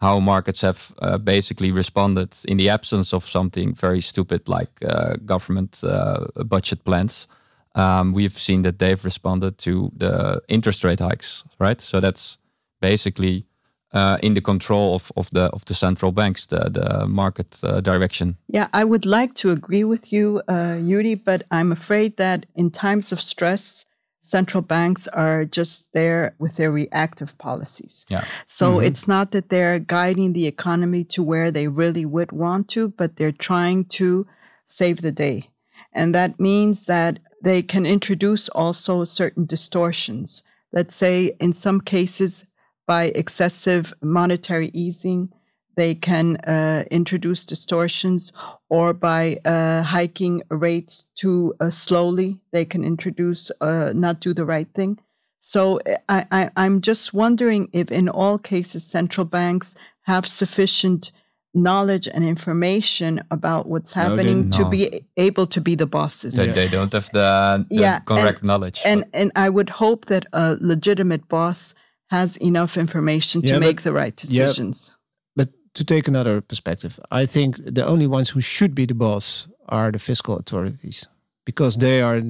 how 0.00 0.20
markets 0.20 0.60
have 0.60 0.92
uh, 0.98 1.16
basically 1.16 1.72
responded 1.72 2.36
in 2.46 2.58
the 2.58 2.68
absence 2.68 3.14
of 3.14 3.26
something 3.26 3.74
very 3.74 4.00
stupid 4.00 4.46
like 4.48 4.70
uh, 4.84 5.14
government 5.24 5.82
uh, 5.82 6.26
budget 6.44 6.84
plans 6.84 7.28
um, 7.74 8.12
we've 8.12 8.36
seen 8.36 8.62
that 8.62 8.78
they've 8.78 9.04
responded 9.04 9.56
to 9.56 9.90
the 9.96 10.42
interest 10.48 10.84
rate 10.84 11.00
hikes 11.00 11.44
right? 11.58 11.80
So 11.80 12.00
that's 12.00 12.38
basically 12.80 13.46
uh, 13.92 14.18
in 14.22 14.34
the 14.34 14.40
control 14.40 14.94
of, 14.94 15.12
of 15.16 15.30
the 15.30 15.44
of 15.52 15.64
the 15.64 15.74
central 15.74 16.12
banks, 16.12 16.46
the 16.46 16.70
the 16.70 17.06
market 17.06 17.60
uh, 17.64 17.80
direction. 17.80 18.36
Yeah, 18.48 18.68
I 18.72 18.84
would 18.84 19.06
like 19.06 19.34
to 19.34 19.50
agree 19.50 19.84
with 19.84 20.12
you, 20.12 20.42
uh, 20.48 20.78
Joeri, 20.80 21.16
but 21.24 21.42
I'm 21.50 21.72
afraid 21.72 22.16
that 22.16 22.46
in 22.54 22.70
times 22.70 23.12
of 23.12 23.20
stress, 23.20 23.86
central 24.20 24.62
banks 24.62 25.08
are 25.08 25.44
just 25.44 25.92
there 25.92 26.34
with 26.38 26.56
their 26.56 26.72
reactive 26.72 27.38
policies. 27.38 28.04
Yeah. 28.10 28.24
So 28.46 28.66
mm-hmm. 28.66 28.86
it's 28.86 29.06
not 29.06 29.30
that 29.30 29.48
they're 29.48 29.78
guiding 29.78 30.32
the 30.32 30.46
economy 30.46 31.04
to 31.04 31.22
where 31.22 31.50
they 31.50 31.68
really 31.68 32.04
would 32.04 32.32
want 32.32 32.68
to, 32.70 32.88
but 32.88 33.16
they're 33.16 33.32
trying 33.32 33.84
to 33.98 34.26
save 34.66 35.00
the 35.00 35.12
day, 35.12 35.50
and 35.92 36.14
that 36.14 36.38
means 36.38 36.84
that 36.84 37.20
they 37.44 37.62
can 37.62 37.86
introduce 37.86 38.48
also 38.48 39.04
certain 39.04 39.46
distortions. 39.46 40.42
Let's 40.72 40.96
say 40.96 41.36
in 41.38 41.52
some 41.52 41.80
cases 41.80 42.46
by 42.86 43.12
excessive 43.14 43.92
monetary 44.02 44.70
easing, 44.72 45.32
they 45.76 45.94
can 45.94 46.36
uh, 46.36 46.84
introduce 46.90 47.44
distortions, 47.44 48.32
or 48.70 48.94
by 48.94 49.38
uh, 49.44 49.82
hiking 49.82 50.42
rates 50.48 51.08
too 51.14 51.54
uh, 51.60 51.70
slowly, 51.70 52.40
they 52.52 52.64
can 52.64 52.82
introduce 52.82 53.50
uh, 53.60 53.92
not 53.94 54.20
do 54.20 54.32
the 54.32 54.46
right 54.46 54.68
thing. 54.74 54.98
So 55.40 55.78
I, 56.08 56.50
am 56.56 56.80
just 56.80 57.14
wondering 57.14 57.68
if, 57.72 57.92
in 57.92 58.08
all 58.08 58.36
cases, 58.36 58.84
central 58.84 59.24
banks 59.24 59.76
have 60.02 60.26
sufficient 60.26 61.12
knowledge 61.54 62.08
and 62.12 62.24
information 62.24 63.22
about 63.30 63.66
what's 63.68 63.92
happening 63.92 64.48
no, 64.48 64.58
to 64.58 64.68
be 64.68 65.06
able 65.16 65.46
to 65.46 65.60
be 65.60 65.74
the 65.74 65.86
bosses. 65.86 66.34
They, 66.34 66.48
they 66.48 66.68
don't 66.68 66.92
have 66.92 67.10
the, 67.12 67.64
the 67.70 67.76
yeah, 67.76 68.00
correct 68.00 68.40
and, 68.40 68.48
knowledge. 68.48 68.80
And 68.84 69.04
and 69.14 69.30
I 69.36 69.48
would 69.48 69.70
hope 69.70 70.06
that 70.06 70.26
a 70.32 70.56
legitimate 70.60 71.28
boss 71.28 71.74
has 72.08 72.36
enough 72.36 72.76
information 72.76 73.42
to 73.42 73.48
yeah, 73.48 73.58
make 73.58 73.76
but, 73.76 73.84
the 73.84 73.92
right 73.92 74.16
decisions. 74.16 74.96
Yeah, 75.36 75.44
but 75.44 75.48
to 75.74 75.84
take 75.84 76.08
another 76.08 76.40
perspective, 76.40 77.00
I 77.10 77.26
think 77.26 77.56
the 77.56 77.84
only 77.86 78.06
ones 78.06 78.30
who 78.30 78.40
should 78.40 78.74
be 78.74 78.86
the 78.86 78.94
boss 78.94 79.48
are 79.68 79.90
the 79.90 79.98
fiscal 79.98 80.36
authorities 80.36 81.06
because 81.44 81.76
they 81.78 82.00
are 82.00 82.22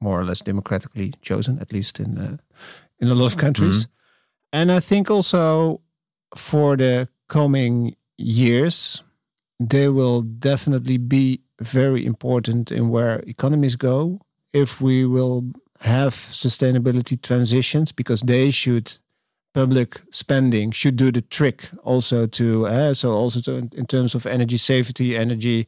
more 0.00 0.20
or 0.20 0.24
less 0.24 0.40
democratically 0.40 1.12
chosen, 1.22 1.58
at 1.58 1.72
least 1.72 1.98
in 2.00 2.18
uh, 2.18 2.36
in 3.00 3.08
a 3.08 3.14
lot 3.14 3.32
of 3.32 3.38
countries. 3.38 3.86
Mm-hmm. 3.86 4.60
And 4.60 4.72
I 4.72 4.80
think 4.80 5.10
also 5.10 5.80
for 6.34 6.76
the 6.76 7.08
coming 7.26 7.96
years, 8.16 9.02
they 9.58 9.88
will 9.88 10.22
definitely 10.22 10.98
be 10.98 11.40
very 11.60 12.04
important 12.04 12.70
in 12.70 12.90
where 12.90 13.20
economies 13.26 13.76
go. 13.76 14.20
If 14.52 14.80
we 14.80 15.04
will 15.04 15.44
have 15.80 16.14
sustainability 16.14 17.20
transitions, 17.20 17.92
because 17.92 18.22
they 18.22 18.50
should 18.50 18.98
public 19.56 20.00
spending 20.10 20.70
should 20.70 20.96
do 20.96 21.10
the 21.10 21.22
trick 21.22 21.70
also 21.82 22.26
to 22.26 22.66
uh, 22.66 22.92
so 22.92 23.12
also 23.12 23.40
to, 23.40 23.52
in 23.80 23.86
terms 23.86 24.14
of 24.14 24.26
energy 24.26 24.58
safety 24.58 25.16
energy 25.16 25.66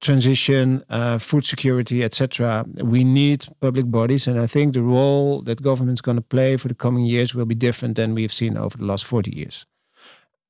transition 0.00 0.82
uh, 0.88 1.18
food 1.18 1.44
security 1.44 2.02
etc 2.02 2.64
we 2.94 3.04
need 3.04 3.46
public 3.60 3.86
bodies 3.90 4.26
and 4.28 4.40
i 4.40 4.46
think 4.46 4.72
the 4.72 4.82
role 4.82 5.42
that 5.42 5.60
government's 5.60 6.00
going 6.00 6.16
to 6.16 6.28
play 6.36 6.56
for 6.56 6.68
the 6.68 6.74
coming 6.74 7.04
years 7.04 7.34
will 7.34 7.46
be 7.46 7.54
different 7.54 7.96
than 7.96 8.14
we've 8.14 8.32
seen 8.32 8.56
over 8.56 8.78
the 8.78 8.84
last 8.84 9.04
40 9.04 9.30
years. 9.36 9.66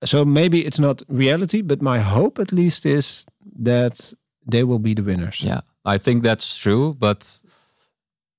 So 0.05 0.25
maybe 0.25 0.59
it's 0.59 0.79
not 0.79 1.03
reality 1.09 1.63
but 1.63 1.83
my 1.83 1.99
hope 1.99 2.39
at 2.39 2.53
least 2.53 2.87
is 2.87 3.27
that 3.65 4.15
they 4.47 4.63
will 4.63 4.79
be 4.79 4.95
the 4.95 5.03
winners. 5.03 5.41
Yeah 5.41 5.61
i 5.85 5.99
think 5.99 6.23
that's 6.23 6.63
true 6.63 6.95
but 6.99 7.43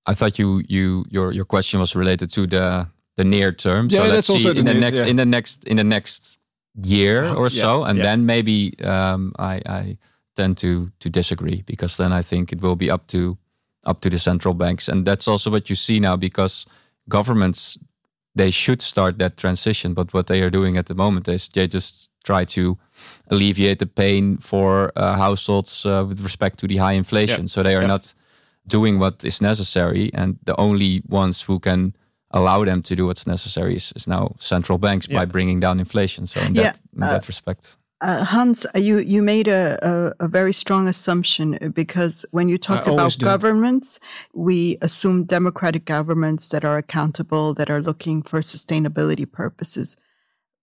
i 0.05 0.13
thought 0.15 0.39
you 0.39 0.63
you 0.67 1.05
your 1.10 1.34
your 1.34 1.46
question 1.46 1.79
was 1.79 1.96
related 1.96 2.29
to 2.29 2.48
the 2.48 2.88
the 3.19 3.25
near 3.25 3.51
term. 3.51 3.88
Yeah, 3.89 4.03
so 4.03 4.13
let's 4.13 4.27
see 4.27 4.33
also 4.33 4.51
in 4.55 4.65
the, 4.65 4.73
next 4.73 4.99
yeah. 4.99 5.09
in 5.09 5.17
the 5.17 5.25
next 5.25 5.67
in 5.67 5.77
the 5.77 5.83
next 5.83 6.39
year 6.83 7.25
or 7.35 7.49
so, 7.49 7.83
and 7.83 7.99
then 7.99 8.25
maybe 8.25 8.73
um, 8.83 9.33
I, 9.38 9.61
I 9.65 9.97
tend 10.35 10.57
to 10.57 10.91
to 10.99 11.09
disagree 11.09 11.63
because 11.65 11.97
then 11.97 12.13
I 12.19 12.23
think 12.23 12.51
it 12.51 12.61
will 12.61 12.75
be 12.75 12.89
up 12.89 13.07
to 13.07 13.38
up 13.83 13.99
to 14.01 14.09
the 14.09 14.19
central 14.19 14.53
banks, 14.53 14.88
and 14.88 15.05
that's 15.05 15.27
also 15.27 15.51
what 15.51 15.69
you 15.69 15.75
see 15.75 15.99
now 15.99 16.17
because 16.17 16.65
governments 17.07 17.77
they 18.35 18.51
should 18.51 18.81
start 18.81 19.17
that 19.17 19.35
transition, 19.35 19.93
but 19.93 20.13
what 20.13 20.27
they 20.27 20.41
are 20.41 20.51
doing 20.51 20.77
at 20.77 20.85
the 20.85 20.95
moment 20.95 21.27
is 21.27 21.49
they 21.49 21.67
just 21.67 22.09
try 22.23 22.45
to 22.45 22.77
alleviate 23.27 23.79
the 23.79 23.85
pain 23.85 24.38
for 24.38 24.91
uh, 24.95 25.17
households 25.17 25.85
uh, 25.85 26.05
with 26.07 26.21
respect 26.21 26.59
to 26.59 26.67
the 26.67 26.77
high 26.77 26.97
inflation. 26.97 27.47
So 27.47 27.63
they 27.63 27.75
are 27.75 27.88
not 27.88 28.13
doing 28.67 28.99
what 28.99 29.23
is 29.23 29.41
necessary, 29.41 30.09
and 30.13 30.38
the 30.45 30.55
only 30.55 31.01
ones 31.09 31.47
who 31.47 31.59
can 31.59 31.93
allow 32.31 32.63
them 32.63 32.81
to 32.83 32.95
do 32.95 33.05
what's 33.05 33.25
necessary 33.25 33.75
is, 33.75 33.93
is 33.95 34.07
now 34.07 34.36
central 34.39 34.77
banks 34.77 35.07
yeah. 35.07 35.19
by 35.19 35.25
bringing 35.25 35.59
down 35.59 35.79
inflation. 35.79 36.27
So 36.27 36.39
in, 36.41 36.55
yeah. 36.55 36.63
that, 36.63 36.81
in 36.95 37.03
uh, 37.03 37.09
that 37.13 37.27
respect. 37.27 37.77
Uh, 38.01 38.24
Hans, 38.24 38.65
you, 38.75 39.00
you 39.00 39.21
made 39.21 39.50
a, 39.50 39.77
a, 39.86 40.25
a, 40.25 40.27
very 40.29 40.53
strong 40.53 40.88
assumption 40.88 41.71
because 41.75 42.25
when 42.31 42.48
you 42.48 42.57
talked 42.57 42.88
I 42.88 42.93
about 42.93 43.17
governments, 43.19 44.00
we 44.33 44.77
assume 44.81 45.25
democratic 45.25 45.83
governments 45.83 46.48
that 46.50 46.63
are 46.63 46.77
accountable, 46.77 47.53
that 47.55 47.69
are 47.69 47.81
looking 47.81 48.21
for 48.21 48.39
sustainability 48.39 49.29
purposes. 49.29 49.98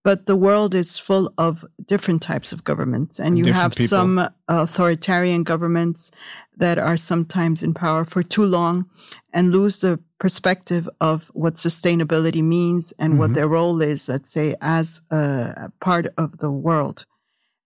But 0.07 0.25
the 0.25 0.37
world 0.37 0.73
is 0.73 0.97
full 0.97 1.33
of 1.37 1.65
different 1.85 2.21
types 2.21 2.53
of 2.53 2.63
governments, 2.63 3.19
and, 3.19 3.35
and 3.35 3.45
you 3.45 3.51
have 3.51 3.73
people. 3.73 3.97
some 3.97 4.29
authoritarian 4.47 5.43
governments 5.43 6.11
that 6.55 6.77
are 6.77 6.95
sometimes 6.95 7.61
in 7.61 7.73
power 7.73 8.05
for 8.05 8.23
too 8.23 8.45
long 8.45 8.89
and 9.33 9.51
lose 9.51 9.81
the 9.81 9.99
perspective 10.17 10.87
of 11.01 11.27
what 11.33 11.55
sustainability 11.55 12.41
means 12.41 12.93
and 12.93 13.11
mm-hmm. 13.11 13.19
what 13.19 13.33
their 13.33 13.49
role 13.49 13.81
is, 13.81 14.07
let's 14.07 14.31
say, 14.31 14.55
as 14.61 15.01
a 15.11 15.73
part 15.81 16.07
of 16.17 16.37
the 16.37 16.51
world. 16.51 17.05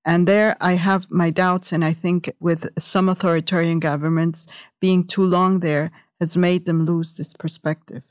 And 0.03 0.27
there 0.27 0.55
I 0.60 0.74
have 0.88 1.12
my 1.12 1.29
doubts. 1.29 1.71
And 1.71 1.86
I 1.86 1.93
think 1.93 2.31
with 2.39 2.67
some 2.79 3.07
authoritarian 3.07 3.79
governments 3.79 4.48
being 4.79 5.05
too 5.05 5.24
long 5.24 5.60
there 5.60 5.91
has 6.19 6.36
made 6.36 6.65
them 6.65 6.86
lose 6.88 7.13
this 7.13 7.36
perspective. 7.36 8.03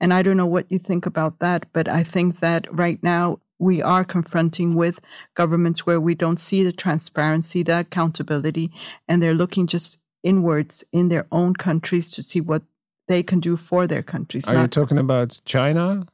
And 0.00 0.12
I 0.12 0.22
don't 0.22 0.36
know 0.36 0.52
what 0.54 0.70
you 0.72 0.80
think 0.80 1.06
about 1.06 1.38
that, 1.38 1.66
but 1.72 1.86
I 1.88 2.02
think 2.02 2.40
that 2.40 2.66
right 2.70 3.00
now 3.00 3.38
we 3.58 3.82
are 3.82 4.04
confronting 4.04 4.74
with 4.74 5.00
governments 5.34 5.86
where 5.86 6.00
we 6.00 6.14
don't 6.14 6.38
see 6.38 6.62
the 6.62 6.72
transparency, 6.72 7.62
the 7.62 7.80
accountability, 7.80 8.70
and 9.08 9.22
they're 9.22 9.34
looking 9.34 9.66
just 9.66 10.02
inwards 10.22 10.84
in 10.92 11.08
their 11.08 11.26
own 11.30 11.54
countries 11.54 12.10
to 12.10 12.22
see 12.22 12.40
what 12.40 12.62
they 13.08 13.22
can 13.22 13.40
do 13.40 13.56
for 13.56 13.86
their 13.86 14.02
countries. 14.02 14.48
Are 14.48 14.54
not, 14.54 14.62
you 14.62 14.68
talking 14.68 14.98
about 14.98 15.40
China? 15.44 16.06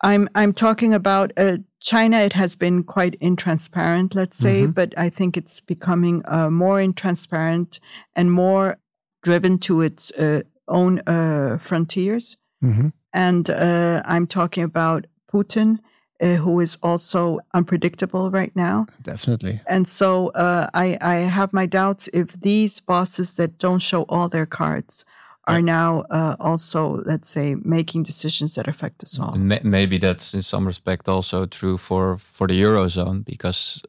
I'm 0.00 0.28
I'm 0.34 0.52
talking 0.52 0.92
about 0.94 1.32
uh, 1.36 1.58
China. 1.80 2.18
It 2.18 2.32
has 2.32 2.56
been 2.56 2.82
quite 2.82 3.18
intransparent, 3.20 4.14
let's 4.14 4.36
say, 4.36 4.62
mm-hmm. 4.62 4.72
but 4.72 4.94
I 4.96 5.08
think 5.08 5.36
it's 5.36 5.60
becoming 5.60 6.22
uh, 6.26 6.50
more 6.50 6.78
intransparent 6.78 7.78
and 8.16 8.32
more 8.32 8.78
driven 9.22 9.58
to 9.58 9.82
its 9.82 10.10
uh, 10.18 10.42
own 10.66 11.00
uh, 11.06 11.58
frontiers. 11.58 12.38
Mm-hmm. 12.64 12.88
And 13.12 13.50
uh, 13.50 14.02
I'm 14.04 14.26
talking 14.26 14.64
about 14.64 15.06
Putin. 15.32 15.78
Uh, 16.22 16.36
who 16.36 16.60
is 16.60 16.78
also 16.84 17.40
unpredictable 17.52 18.30
right 18.30 18.54
now. 18.54 18.86
Definitely. 19.02 19.58
And 19.66 19.88
so 19.88 20.30
I, 20.36 20.96
I 21.00 21.14
have 21.14 21.52
my 21.52 21.66
doubts 21.66 22.08
if 22.14 22.40
these 22.40 22.78
bosses 22.78 23.34
that 23.34 23.58
don't 23.58 23.82
show 23.82 24.04
all 24.08 24.28
their 24.28 24.46
cards 24.46 25.04
are 25.48 25.60
now 25.60 26.04
uh, 26.10 26.36
also, 26.38 27.02
let's 27.04 27.28
say, 27.28 27.56
making 27.64 28.04
decisions 28.04 28.54
that 28.54 28.68
affect 28.68 29.02
us 29.02 29.18
all. 29.18 29.34
Maybe 29.36 29.98
that's 29.98 30.34
in 30.34 30.42
some 30.42 30.66
respect 30.66 31.08
also 31.08 31.46
true 31.46 31.76
for 31.76 32.16
for 32.16 32.46
the 32.46 32.62
eurozone 32.62 33.24
because 33.24 33.82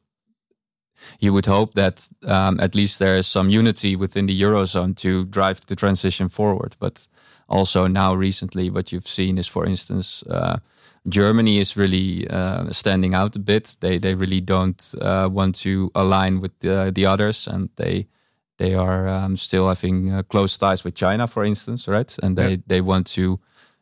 you 1.20 1.34
would 1.34 1.46
hope 1.46 1.74
that 1.74 2.10
um, 2.26 2.60
at 2.60 2.76
least 2.76 2.98
there 2.98 3.18
is 3.18 3.28
some 3.28 3.50
unity 3.50 3.96
within 3.96 4.26
the 4.26 4.42
eurozone 4.42 4.96
to 4.96 5.26
drive 5.26 5.60
the 5.68 5.76
transition 5.76 6.30
forward. 6.30 6.76
But 6.80 7.08
also 7.48 7.88
now 7.88 8.16
recently, 8.16 8.70
what 8.70 8.92
you've 8.92 9.08
seen 9.08 9.38
is, 9.38 9.48
for 9.48 9.66
instance. 9.66 10.24
Uh, 10.24 10.58
Germany 11.08 11.60
is 11.60 11.76
really 11.76 12.28
uh, 12.30 12.72
standing 12.72 13.14
out 13.14 13.36
a 13.36 13.40
bit. 13.40 13.76
They 13.80 13.98
they 13.98 14.16
really 14.16 14.42
don't 14.42 14.94
uh, 15.02 15.28
want 15.32 15.56
to 15.64 15.92
align 15.94 16.40
with 16.40 16.58
the, 16.60 16.92
the 16.94 17.06
others, 17.06 17.48
and 17.48 17.70
they 17.76 18.08
they 18.58 18.74
are 18.76 19.08
um, 19.08 19.36
still 19.36 19.68
having 19.68 20.12
uh, 20.12 20.24
close 20.24 20.58
ties 20.58 20.84
with 20.84 20.96
China, 20.96 21.28
for 21.28 21.44
instance, 21.44 21.88
right? 21.88 22.16
And 22.24 22.38
they, 22.38 22.62
they 22.68 22.82
want 22.82 23.08
to 23.08 23.40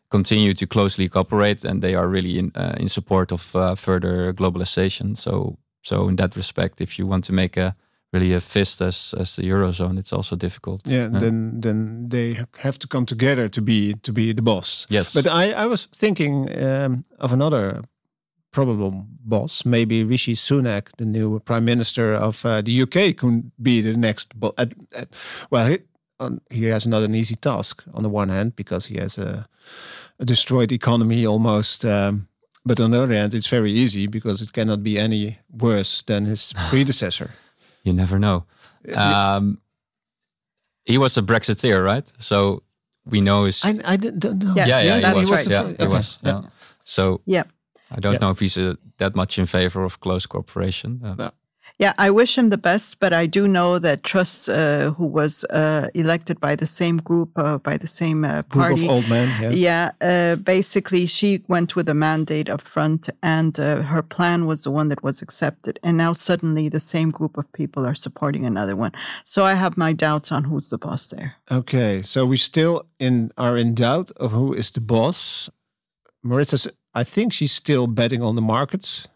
continue 0.09 0.53
to 0.53 0.65
closely 0.65 1.09
cooperate, 1.09 1.63
and 1.63 1.81
they 1.81 1.93
are 1.95 2.07
really 2.07 2.39
in 2.39 2.51
uh, 2.55 2.73
in 2.77 2.89
support 2.89 3.31
of 3.31 3.55
uh, 3.55 3.75
further 3.75 4.33
globalization. 4.33 5.15
So 5.15 5.57
so 5.81 6.07
in 6.07 6.15
that 6.15 6.35
respect, 6.35 6.81
if 6.81 6.97
you 6.97 7.05
want 7.07 7.23
to 7.25 7.33
make 7.33 7.57
a 7.57 7.75
really 8.13 8.33
a 8.33 8.39
fist 8.39 8.81
as 8.81 9.13
as 9.17 9.35
the 9.35 9.43
eurozone, 9.43 9.99
it's 9.99 10.13
also 10.13 10.35
difficult. 10.35 10.81
Yeah, 10.87 11.09
then 11.19 11.61
then 11.61 12.09
they 12.09 12.37
have 12.63 12.77
to 12.77 12.87
come 12.87 13.05
together 13.05 13.49
to 13.49 13.61
be 13.61 13.93
to 14.01 14.13
be 14.13 14.33
the 14.33 14.41
boss. 14.41 14.85
Yes, 14.89 15.13
but 15.13 15.25
I 15.25 15.63
I 15.63 15.65
was 15.65 15.87
thinking 15.97 16.49
um, 16.63 17.03
of 17.17 17.31
another 17.31 17.81
probable 18.51 19.07
boss. 19.25 19.65
Maybe 19.65 20.03
Rishi 20.03 20.35
Sunak, 20.35 20.89
the 20.97 21.05
new 21.05 21.39
prime 21.39 21.65
minister 21.65 22.13
of 22.13 22.45
uh, 22.45 22.61
the 22.61 22.81
UK, 22.81 23.15
could 23.15 23.51
be 23.61 23.81
the 23.81 23.97
next. 23.97 24.33
Bo- 24.39 24.53
at, 24.57 24.73
at, 24.95 25.07
well, 25.49 25.65
he, 25.67 25.77
he 26.49 26.65
has 26.65 26.85
not 26.85 27.03
an 27.03 27.15
easy 27.15 27.35
task 27.35 27.83
on 27.93 28.03
the 28.03 28.09
one 28.09 28.29
hand 28.29 28.55
because 28.55 28.87
he 28.87 28.97
has 28.97 29.17
a, 29.17 29.47
a 30.19 30.25
destroyed 30.25 30.71
economy 30.71 31.25
almost. 31.25 31.85
Um, 31.85 32.27
but 32.65 32.79
on 32.79 32.91
the 32.91 33.01
other 33.01 33.13
hand, 33.13 33.33
it's 33.33 33.49
very 33.49 33.71
easy 33.71 34.07
because 34.07 34.41
it 34.41 34.53
cannot 34.53 34.83
be 34.83 34.99
any 34.99 35.39
worse 35.49 36.03
than 36.03 36.25
his 36.25 36.53
predecessor. 36.69 37.31
You 37.83 37.93
never 37.93 38.19
know. 38.19 38.45
Um, 38.95 39.59
he 40.85 40.97
was 40.97 41.17
a 41.17 41.21
Brexiteer, 41.21 41.83
right? 41.83 42.11
So 42.19 42.63
we 43.05 43.21
know 43.21 43.45
his. 43.45 43.63
I, 43.63 43.93
I 43.93 43.97
don't 43.97 44.39
know. 44.39 44.53
Yeah, 44.55 44.67
yeah, 44.67 44.99
yeah, 44.99 45.09
he, 45.09 45.15
was. 45.15 45.31
Right. 45.31 45.47
yeah, 45.47 45.73
he 45.79 45.87
was. 45.87 46.19
Yeah. 46.23 46.41
So 46.83 47.21
yeah. 47.25 47.43
I 47.91 47.99
don't 47.99 48.21
know 48.21 48.31
if 48.31 48.39
he's 48.39 48.57
uh, 48.57 48.75
that 48.97 49.15
much 49.15 49.37
in 49.37 49.45
favor 49.45 49.83
of 49.83 49.99
close 49.99 50.25
cooperation. 50.25 51.01
Uh, 51.03 51.15
no. 51.15 51.31
Yeah, 51.81 51.93
I 51.97 52.11
wish 52.11 52.37
him 52.37 52.51
the 52.51 52.59
best, 52.59 52.99
but 52.99 53.11
I 53.11 53.25
do 53.25 53.47
know 53.47 53.79
that 53.79 54.03
Truss, 54.03 54.47
uh, 54.47 54.93
who 54.97 55.07
was 55.07 55.43
uh, 55.45 55.87
elected 55.95 56.39
by 56.39 56.55
the 56.55 56.67
same 56.67 56.97
group, 56.97 57.31
uh, 57.35 57.57
by 57.57 57.75
the 57.77 57.87
same 57.87 58.23
uh, 58.23 58.43
party, 58.43 58.75
group 58.75 58.89
of 58.89 58.95
old 58.97 59.09
men, 59.09 59.27
yeah, 59.41 59.89
yeah 59.99 60.35
basically 60.35 61.07
she 61.07 61.43
went 61.47 61.75
with 61.75 61.89
a 61.89 61.95
mandate 61.95 62.51
up 62.51 62.61
front, 62.61 63.09
and 63.23 63.57
her 63.57 64.03
plan 64.03 64.45
was 64.45 64.63
the 64.63 64.69
one 64.69 64.89
that 64.89 65.01
was 65.01 65.23
accepted. 65.23 65.79
And 65.81 65.97
now 65.97 66.13
suddenly 66.13 66.69
the 66.69 66.79
same 66.79 67.09
group 67.09 67.35
of 67.35 67.51
people 67.51 67.83
are 67.87 67.95
supporting 67.95 68.45
another 68.45 68.75
one. 68.75 68.91
So 69.25 69.43
I 69.43 69.55
have 69.55 69.75
my 69.75 69.91
doubts 69.91 70.31
on 70.31 70.43
who's 70.43 70.69
the 70.69 70.77
boss 70.77 71.07
there. 71.07 71.37
Okay, 71.49 72.03
so 72.03 72.27
we 72.27 72.37
still 72.37 72.85
in 72.99 73.31
are 73.39 73.57
in 73.57 73.73
doubt 73.73 74.11
of 74.17 74.33
who 74.33 74.53
is 74.53 74.69
the 74.69 74.81
boss. 74.81 75.49
Maritza's 76.23 76.67
I 76.93 77.03
think 77.03 77.33
she's 77.33 77.51
still 77.53 77.87
betting 77.87 78.21
on 78.21 78.35
the 78.35 78.41
markets 78.41 79.07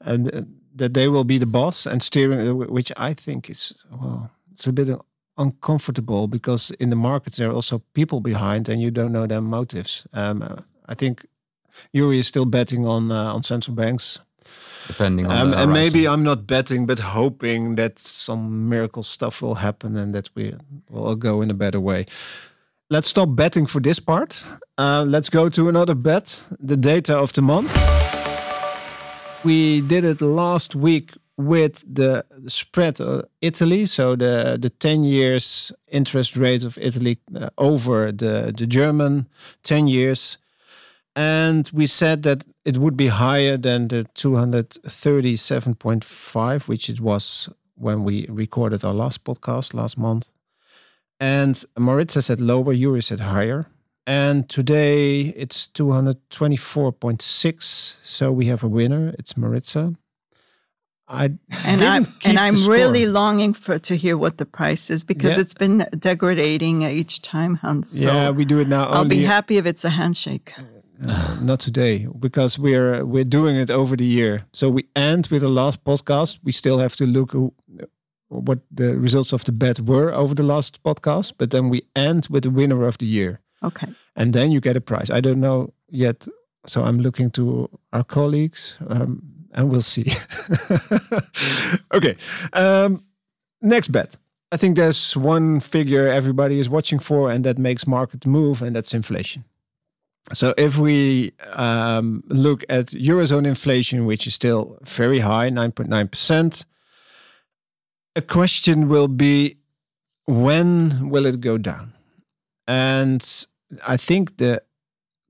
and 0.00 0.32
uh, 0.32 0.42
that 0.76 0.94
they 0.94 1.08
will 1.08 1.24
be 1.24 1.38
the 1.38 1.46
boss 1.46 1.86
and 1.86 2.02
steering, 2.02 2.48
uh, 2.48 2.54
which 2.54 2.92
I 2.96 3.14
think 3.14 3.48
is, 3.48 3.74
well, 3.90 4.30
it's 4.50 4.66
a 4.66 4.72
bit 4.72 4.88
uncomfortable 5.36 6.28
because 6.28 6.70
in 6.78 6.90
the 6.90 6.96
markets 6.96 7.36
there 7.36 7.50
are 7.50 7.54
also 7.54 7.82
people 7.92 8.20
behind 8.20 8.68
and 8.68 8.80
you 8.80 8.90
don't 8.90 9.12
know 9.12 9.26
their 9.26 9.40
motives. 9.40 10.06
Um, 10.12 10.42
uh, 10.42 10.56
I 10.88 10.94
think 10.94 11.26
Joeri 11.92 12.18
is 12.18 12.26
still 12.26 12.46
betting 12.46 12.86
on 12.86 13.10
uh, 13.10 13.34
on 13.34 13.42
central 13.42 13.74
banks. 13.74 14.20
Depending 14.86 15.26
on 15.26 15.32
um, 15.32 15.54
and 15.54 15.72
maybe 15.72 16.06
I'm 16.06 16.22
not 16.22 16.46
betting, 16.46 16.86
but 16.86 16.98
hoping 16.98 17.76
that 17.76 17.98
some 17.98 18.68
miracle 18.68 19.02
stuff 19.02 19.42
will 19.42 19.56
happen 19.56 19.96
and 19.96 20.14
that 20.14 20.30
we 20.34 20.54
will 20.88 21.06
all 21.06 21.16
go 21.16 21.42
in 21.42 21.50
a 21.50 21.54
better 21.54 21.80
way 21.80 22.06
let's 22.90 23.08
stop 23.08 23.34
betting 23.34 23.66
for 23.66 23.80
this 23.80 24.00
part. 24.00 24.44
Uh, 24.78 25.04
let's 25.06 25.28
go 25.28 25.48
to 25.48 25.68
another 25.68 25.94
bet 25.94 26.48
the 26.60 26.76
data 26.76 27.16
of 27.16 27.32
the 27.32 27.42
month. 27.42 28.15
We 29.46 29.80
did 29.80 30.04
it 30.04 30.20
last 30.20 30.74
week 30.74 31.12
with 31.36 31.84
the 31.86 32.24
spread 32.48 33.00
of 33.00 33.26
Italy, 33.40 33.86
so 33.86 34.16
the, 34.16 34.58
the 34.60 34.70
10 34.70 35.04
years 35.04 35.70
interest 35.86 36.36
rate 36.36 36.64
of 36.64 36.76
Italy 36.80 37.18
uh, 37.32 37.50
over 37.56 38.10
the, 38.10 38.52
the 38.56 38.66
German 38.66 39.28
10 39.62 39.86
years. 39.86 40.38
And 41.14 41.70
we 41.72 41.86
said 41.86 42.24
that 42.24 42.44
it 42.64 42.78
would 42.78 42.96
be 42.96 43.06
higher 43.06 43.56
than 43.56 43.86
the 43.86 44.08
237.5, 44.16 46.66
which 46.66 46.90
it 46.90 47.00
was 47.00 47.48
when 47.76 48.02
we 48.02 48.26
recorded 48.28 48.84
our 48.84 48.94
last 48.94 49.22
podcast 49.22 49.74
last 49.74 49.96
month. 49.96 50.32
And 51.20 51.64
Maritza 51.78 52.20
said 52.20 52.40
lower, 52.40 52.74
Joeri 52.74 53.04
said 53.04 53.20
higher. 53.20 53.68
And 54.06 54.48
today 54.48 55.34
it's 55.36 55.68
224.6. 55.74 57.62
So 57.62 58.30
we 58.30 58.46
have 58.46 58.62
a 58.62 58.68
winner. 58.68 59.14
It's 59.18 59.36
Maritza. 59.36 59.94
I 61.08 61.24
and 61.66 61.82
I'm 61.82 62.06
and 62.24 62.36
I'm 62.36 62.66
really 62.66 63.06
longing 63.06 63.52
for 63.54 63.78
to 63.78 63.94
hear 63.94 64.16
what 64.16 64.38
the 64.38 64.46
price 64.46 64.90
is 64.90 65.04
because 65.04 65.36
yeah. 65.36 65.40
it's 65.40 65.54
been 65.54 65.86
degrading 65.96 66.82
each 66.82 67.22
time, 67.22 67.56
Hans. 67.56 68.00
So 68.00 68.08
yeah, 68.12 68.30
we 68.30 68.44
do 68.44 68.58
it 68.58 68.66
now. 68.66 68.86
I'll 68.86 69.04
be 69.04 69.22
happy 69.22 69.56
if 69.56 69.66
it's 69.66 69.84
a 69.84 69.90
handshake. 69.90 70.54
Uh, 71.00 71.36
not 71.42 71.60
today 71.60 72.08
because 72.18 72.58
we're 72.58 73.04
we're 73.04 73.22
doing 73.22 73.54
it 73.54 73.70
over 73.70 73.94
the 73.96 74.04
year. 74.04 74.46
So 74.52 74.68
we 74.68 74.88
end 74.96 75.28
with 75.30 75.42
the 75.42 75.48
last 75.48 75.84
podcast. 75.84 76.40
We 76.42 76.50
still 76.50 76.78
have 76.78 76.96
to 76.96 77.06
look 77.06 77.30
who, 77.32 77.54
what 78.28 78.60
the 78.70 78.96
results 78.98 79.32
of 79.32 79.44
the 79.44 79.52
bet 79.52 79.78
were 79.80 80.12
over 80.12 80.34
the 80.34 80.42
last 80.42 80.82
podcast, 80.82 81.34
but 81.38 81.50
then 81.50 81.68
we 81.68 81.82
end 81.94 82.26
with 82.30 82.42
the 82.42 82.50
winner 82.50 82.84
of 82.84 82.98
the 82.98 83.06
year. 83.06 83.40
Okay. 83.62 83.88
And 84.14 84.32
then 84.32 84.50
you 84.50 84.60
get 84.60 84.76
a 84.76 84.80
prize. 84.80 85.10
I 85.10 85.20
don't 85.20 85.40
know 85.40 85.72
yet. 85.88 86.26
So 86.66 86.82
I'm 86.84 86.98
looking 86.98 87.30
to 87.32 87.68
our 87.92 88.04
colleagues 88.04 88.76
um, 88.88 89.22
and 89.52 89.70
we'll 89.70 89.82
see. 89.82 90.12
okay. 91.94 92.16
Um, 92.52 93.04
next 93.62 93.88
bet. 93.88 94.16
I 94.52 94.56
think 94.56 94.76
there's 94.76 95.16
one 95.16 95.60
figure 95.60 96.06
everybody 96.06 96.60
is 96.60 96.68
watching 96.68 97.00
for, 97.00 97.30
and 97.30 97.44
that 97.44 97.58
makes 97.58 97.86
market 97.86 98.26
move, 98.26 98.62
and 98.62 98.76
that's 98.76 98.94
inflation. 98.94 99.44
So 100.32 100.54
if 100.56 100.78
we 100.78 101.32
um, 101.52 102.22
look 102.28 102.64
at 102.68 102.86
Eurozone 102.86 103.46
inflation, 103.46 104.06
which 104.06 104.26
is 104.26 104.34
still 104.34 104.78
very 104.82 105.20
high, 105.20 105.50
9.9%, 105.50 106.64
a 108.14 108.22
question 108.22 108.88
will 108.88 109.08
be 109.08 109.56
when 110.26 111.10
will 111.10 111.26
it 111.26 111.40
go 111.40 111.58
down? 111.58 111.95
And 112.66 113.46
I 113.86 113.96
think 113.96 114.36
the 114.36 114.62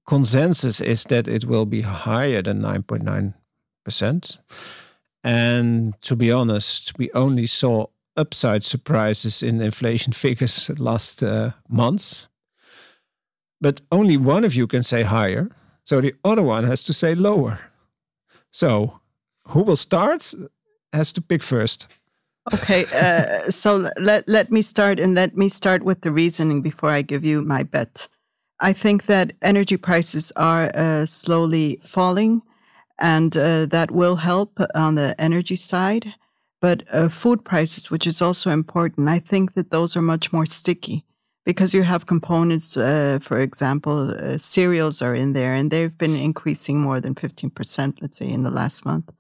consensus 0.07 0.81
is 0.81 1.05
that 1.05 1.29
it 1.29 1.45
will 1.45 1.67
be 1.67 1.83
higher 1.83 2.43
than 2.43 2.61
9.9%. 2.63 4.41
And 5.25 6.01
to 6.03 6.17
be 6.17 6.31
honest, 6.33 6.99
we 6.99 7.11
only 7.13 7.47
saw 7.47 7.87
upside 8.17 8.65
surprises 8.65 9.43
in 9.43 9.61
inflation 9.61 10.13
figures 10.25 10.71
last 10.79 11.23
uh, 11.23 11.51
months. 11.69 12.29
But 13.61 13.81
only 13.91 14.17
one 14.17 14.45
of 14.45 14.55
you 14.55 14.67
can 14.67 14.83
say 14.83 15.03
higher. 15.03 15.49
So 15.85 16.01
the 16.01 16.15
other 16.25 16.43
one 16.43 16.65
has 16.65 16.83
to 16.85 16.93
say 16.93 17.15
lower. 17.15 17.59
So 18.51 19.01
who 19.49 19.63
will 19.63 19.77
start 19.77 20.35
has 20.93 21.13
to 21.13 21.21
pick 21.21 21.43
first. 21.43 21.89
Okay, 22.55 22.85
uh, 22.95 23.51
so 23.51 23.91
let 23.99 24.29
let 24.29 24.51
me 24.53 24.63
start, 24.63 25.01
and 25.01 25.15
let 25.15 25.37
me 25.37 25.49
start 25.49 25.83
with 25.83 26.03
the 26.03 26.13
reasoning 26.13 26.63
before 26.63 26.91
I 26.91 27.03
give 27.03 27.25
you 27.25 27.43
my 27.43 27.65
bet. 27.65 28.09
I 28.61 28.73
think 28.73 29.07
that 29.07 29.33
energy 29.43 29.77
prices 29.77 30.33
are 30.37 30.71
uh, 30.75 31.07
slowly 31.07 31.81
falling, 31.83 32.43
and 32.99 33.37
uh, 33.37 33.67
that 33.67 33.91
will 33.91 34.17
help 34.17 34.61
on 34.75 34.95
the 34.95 35.15
energy 35.19 35.57
side. 35.57 36.15
But 36.61 36.85
uh, 36.93 37.09
food 37.09 37.45
prices, 37.45 37.91
which 37.91 38.07
is 38.07 38.23
also 38.23 38.51
important, 38.51 39.09
I 39.09 39.19
think 39.19 39.55
that 39.55 39.71
those 39.71 39.97
are 39.97 40.03
much 40.03 40.33
more 40.33 40.47
sticky 40.47 41.05
because 41.45 41.75
you 41.75 41.83
have 41.83 42.07
components, 42.07 42.77
uh, 42.77 43.19
for 43.21 43.41
example, 43.41 44.11
uh, 44.11 44.39
cereals 44.39 45.03
are 45.03 45.15
in 45.15 45.33
there 45.33 45.55
and 45.55 45.71
they've 45.71 45.97
been 45.97 46.17
increasing 46.17 46.81
more 46.81 47.01
than 47.01 47.15
15%, 47.15 48.01
let's 48.01 48.19
say, 48.19 48.29
in 48.29 48.43
the 48.43 48.51
last 48.51 48.85
month. 48.85 49.13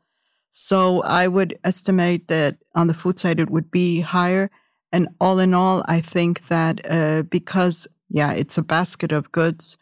So 0.58 1.02
I 1.02 1.28
would 1.28 1.58
estimate 1.64 2.28
that 2.28 2.56
on 2.74 2.86
the 2.86 2.94
food 2.94 3.18
side, 3.18 3.40
it 3.40 3.50
would 3.50 3.70
be 3.70 4.00
higher. 4.00 4.50
And 4.90 5.06
all 5.20 5.38
in 5.38 5.52
all, 5.52 5.82
I 5.86 6.00
think 6.00 6.46
that 6.46 6.80
uh, 6.90 7.24
because, 7.24 7.86
yeah, 8.08 8.32
it's 8.32 8.56
a 8.56 8.62
basket 8.62 9.12
of 9.12 9.30
goods, 9.32 9.76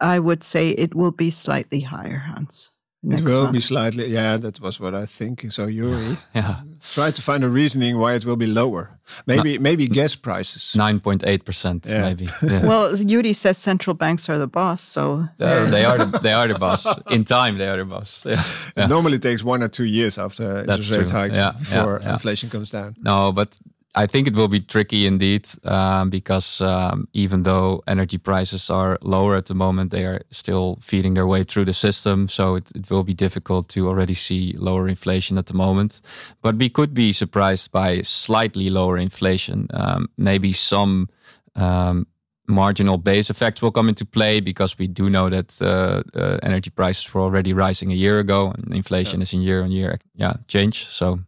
I 0.00 0.18
would 0.18 0.44
say 0.44 0.72
it 0.72 0.94
will 0.94 1.12
be 1.12 1.30
slightly 1.30 1.80
higher, 1.80 2.18
Hans. 2.18 2.72
It 3.04 3.20
will 3.22 3.42
month. 3.42 3.52
be 3.52 3.60
slightly, 3.60 4.06
yeah, 4.08 4.36
that 4.38 4.60
was 4.60 4.80
what 4.80 4.92
I 4.92 5.06
think. 5.06 5.52
So, 5.52 5.68
Joeri, 5.68 6.18
yeah, 6.34 6.56
try 6.94 7.12
to 7.12 7.22
find 7.22 7.44
a 7.44 7.48
reasoning 7.48 7.96
why 7.98 8.14
it 8.14 8.24
will 8.24 8.36
be 8.36 8.46
lower. 8.48 8.98
Maybe, 9.24 9.56
no, 9.56 9.62
maybe 9.62 9.86
gas 9.86 10.16
prices. 10.16 10.74
Nine 10.74 10.98
point 10.98 11.22
eight 11.24 11.44
percent, 11.44 11.86
maybe. 11.88 12.26
Yeah. 12.42 12.66
Well, 12.66 12.96
Joeri 12.96 13.34
says 13.36 13.56
central 13.56 13.94
banks 13.94 14.28
are 14.28 14.36
the 14.38 14.48
boss, 14.48 14.82
so 14.82 15.28
uh, 15.38 15.70
they 15.70 15.84
are 15.84 15.98
the, 15.98 16.18
they 16.18 16.32
are 16.32 16.48
the 16.48 16.58
boss. 16.58 16.86
In 17.10 17.24
time, 17.24 17.56
they 17.58 17.68
are 17.68 17.76
the 17.76 17.84
boss. 17.84 18.24
Yeah. 18.26 18.84
It 18.84 18.88
normally 18.88 19.18
takes 19.20 19.44
one 19.44 19.62
or 19.62 19.68
two 19.68 19.84
years 19.84 20.18
after 20.18 20.64
That's 20.64 20.90
interest 20.90 20.92
rates 20.92 21.10
hike 21.10 21.58
before 21.58 21.98
inflation 21.98 22.50
comes 22.50 22.70
down. 22.72 22.96
No, 23.00 23.30
but 23.32 23.56
I 23.94 24.06
think 24.06 24.28
it 24.28 24.34
will 24.34 24.48
be 24.48 24.60
tricky 24.60 25.06
indeed 25.06 25.48
um, 25.64 26.10
because 26.10 26.60
um, 26.60 27.08
even 27.12 27.42
though 27.42 27.82
energy 27.86 28.18
prices 28.18 28.70
are 28.70 28.98
lower 29.02 29.34
at 29.34 29.46
the 29.46 29.54
moment, 29.54 29.90
they 29.90 30.04
are 30.04 30.20
still 30.30 30.78
feeding 30.80 31.14
their 31.14 31.26
way 31.26 31.42
through 31.42 31.64
the 31.64 31.72
system. 31.72 32.28
So 32.28 32.56
it, 32.56 32.70
it 32.74 32.90
will 32.90 33.02
be 33.02 33.14
difficult 33.14 33.68
to 33.70 33.88
already 33.88 34.14
see 34.14 34.54
lower 34.58 34.88
inflation 34.88 35.38
at 35.38 35.46
the 35.46 35.54
moment. 35.54 36.00
But 36.42 36.56
we 36.56 36.68
could 36.68 36.92
be 36.92 37.12
surprised 37.12 37.72
by 37.72 38.02
slightly 38.02 38.70
lower 38.70 38.98
inflation. 38.98 39.68
Um, 39.72 40.08
maybe 40.16 40.52
some 40.52 41.08
um, 41.56 42.06
marginal 42.46 42.98
base 42.98 43.30
effects 43.30 43.62
will 43.62 43.72
come 43.72 43.88
into 43.88 44.04
play 44.04 44.40
because 44.40 44.78
we 44.78 44.86
do 44.86 45.10
know 45.10 45.28
that 45.28 45.60
uh, 45.62 46.02
uh, 46.14 46.38
energy 46.42 46.70
prices 46.70 47.12
were 47.12 47.22
already 47.22 47.52
rising 47.52 47.90
a 47.90 47.94
year 47.94 48.18
ago 48.18 48.52
and 48.52 48.74
inflation 48.74 49.20
yeah. 49.20 49.22
is 49.22 49.32
in 49.32 49.42
year 49.42 49.62
on 49.62 49.70
year 49.70 49.98
yeah 50.14 50.34
change. 50.46 50.86
So 50.86 51.20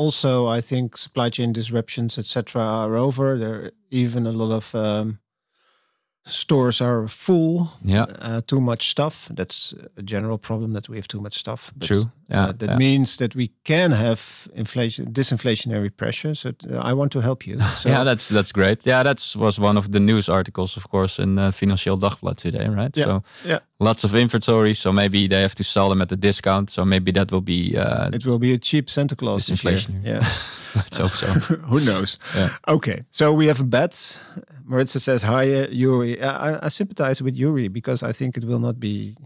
also, 0.00 0.48
I 0.48 0.62
think 0.62 0.96
supply 0.96 1.28
chain 1.28 1.52
disruptions, 1.52 2.18
etc., 2.18 2.62
are 2.62 2.96
over. 2.96 3.36
There 3.36 3.54
are 3.54 3.70
even 3.90 4.26
a 4.26 4.32
lot 4.32 4.50
of 4.50 4.74
um, 4.74 5.18
stores 6.24 6.80
are 6.80 7.08
full. 7.08 7.68
Yeah, 7.84 8.06
uh, 8.20 8.40
too 8.46 8.60
much 8.60 8.88
stuff. 8.88 9.28
That's 9.34 9.74
a 9.96 10.02
general 10.02 10.38
problem 10.38 10.72
that 10.72 10.88
we 10.88 10.96
have 10.96 11.08
too 11.08 11.20
much 11.20 11.34
stuff. 11.34 11.72
But, 11.76 11.88
True. 11.88 12.10
Yeah, 12.28 12.48
uh, 12.48 12.52
that 12.52 12.70
yeah. 12.70 12.76
means 12.76 13.16
that 13.16 13.34
we 13.34 13.50
can 13.64 13.92
have 13.92 14.48
inflation, 14.54 15.12
disinflationary 15.12 15.90
pressure. 15.96 16.34
So 16.34 16.52
uh, 16.70 16.78
I 16.78 16.92
want 16.92 17.12
to 17.12 17.20
help 17.20 17.46
you. 17.46 17.58
So. 17.80 17.88
yeah, 17.88 18.04
that's 18.04 18.28
that's 18.28 18.52
great. 18.52 18.86
Yeah, 18.86 19.02
that 19.02 19.34
was 19.36 19.58
one 19.58 19.78
of 19.78 19.90
the 19.90 20.00
news 20.00 20.28
articles, 20.28 20.76
of 20.76 20.88
course, 20.88 21.22
in 21.22 21.38
uh, 21.38 21.50
Financieele 21.50 21.98
Dagblad 21.98 22.36
today, 22.36 22.68
right? 22.68 22.94
Yeah. 22.96 23.04
So 23.04 23.22
yeah. 23.46 23.58
lots 23.78 24.04
of 24.04 24.14
inventory. 24.14 24.74
So 24.74 24.92
maybe 24.92 25.28
they 25.28 25.40
have 25.40 25.54
to 25.54 25.64
sell 25.64 25.88
them 25.88 26.02
at 26.02 26.12
a 26.12 26.16
discount. 26.16 26.70
So 26.70 26.84
maybe 26.84 27.12
that 27.12 27.30
will 27.30 27.40
be. 27.40 27.78
Uh, 27.78 28.10
it 28.12 28.26
will 28.26 28.38
be 28.38 28.52
a 28.52 28.58
cheap 28.58 28.90
Santa 28.90 29.16
Claus. 29.16 29.46
Disinflation. 29.46 30.04
Yeah. 30.04 30.20
Let's 30.74 30.98
hope 30.98 31.12
so. 31.12 31.26
Who 31.70 31.80
knows? 31.80 32.18
Yeah. 32.36 32.48
Okay, 32.68 33.02
so 33.10 33.32
we 33.32 33.46
have 33.46 33.60
a 33.60 33.64
bet. 33.64 34.22
Maritza 34.70 35.00
says 35.00 35.24
hi, 35.24 35.42
uh, 35.52 35.66
Joeri. 35.66 36.22
I, 36.22 36.60
I 36.62 36.68
sympathize 36.68 37.20
with 37.20 37.36
Joeri 37.36 37.70
because 37.72 38.04
I 38.04 38.12
think 38.12 38.36
it 38.36 38.44
will 38.44 38.60
not 38.60 38.78
be 38.78 39.16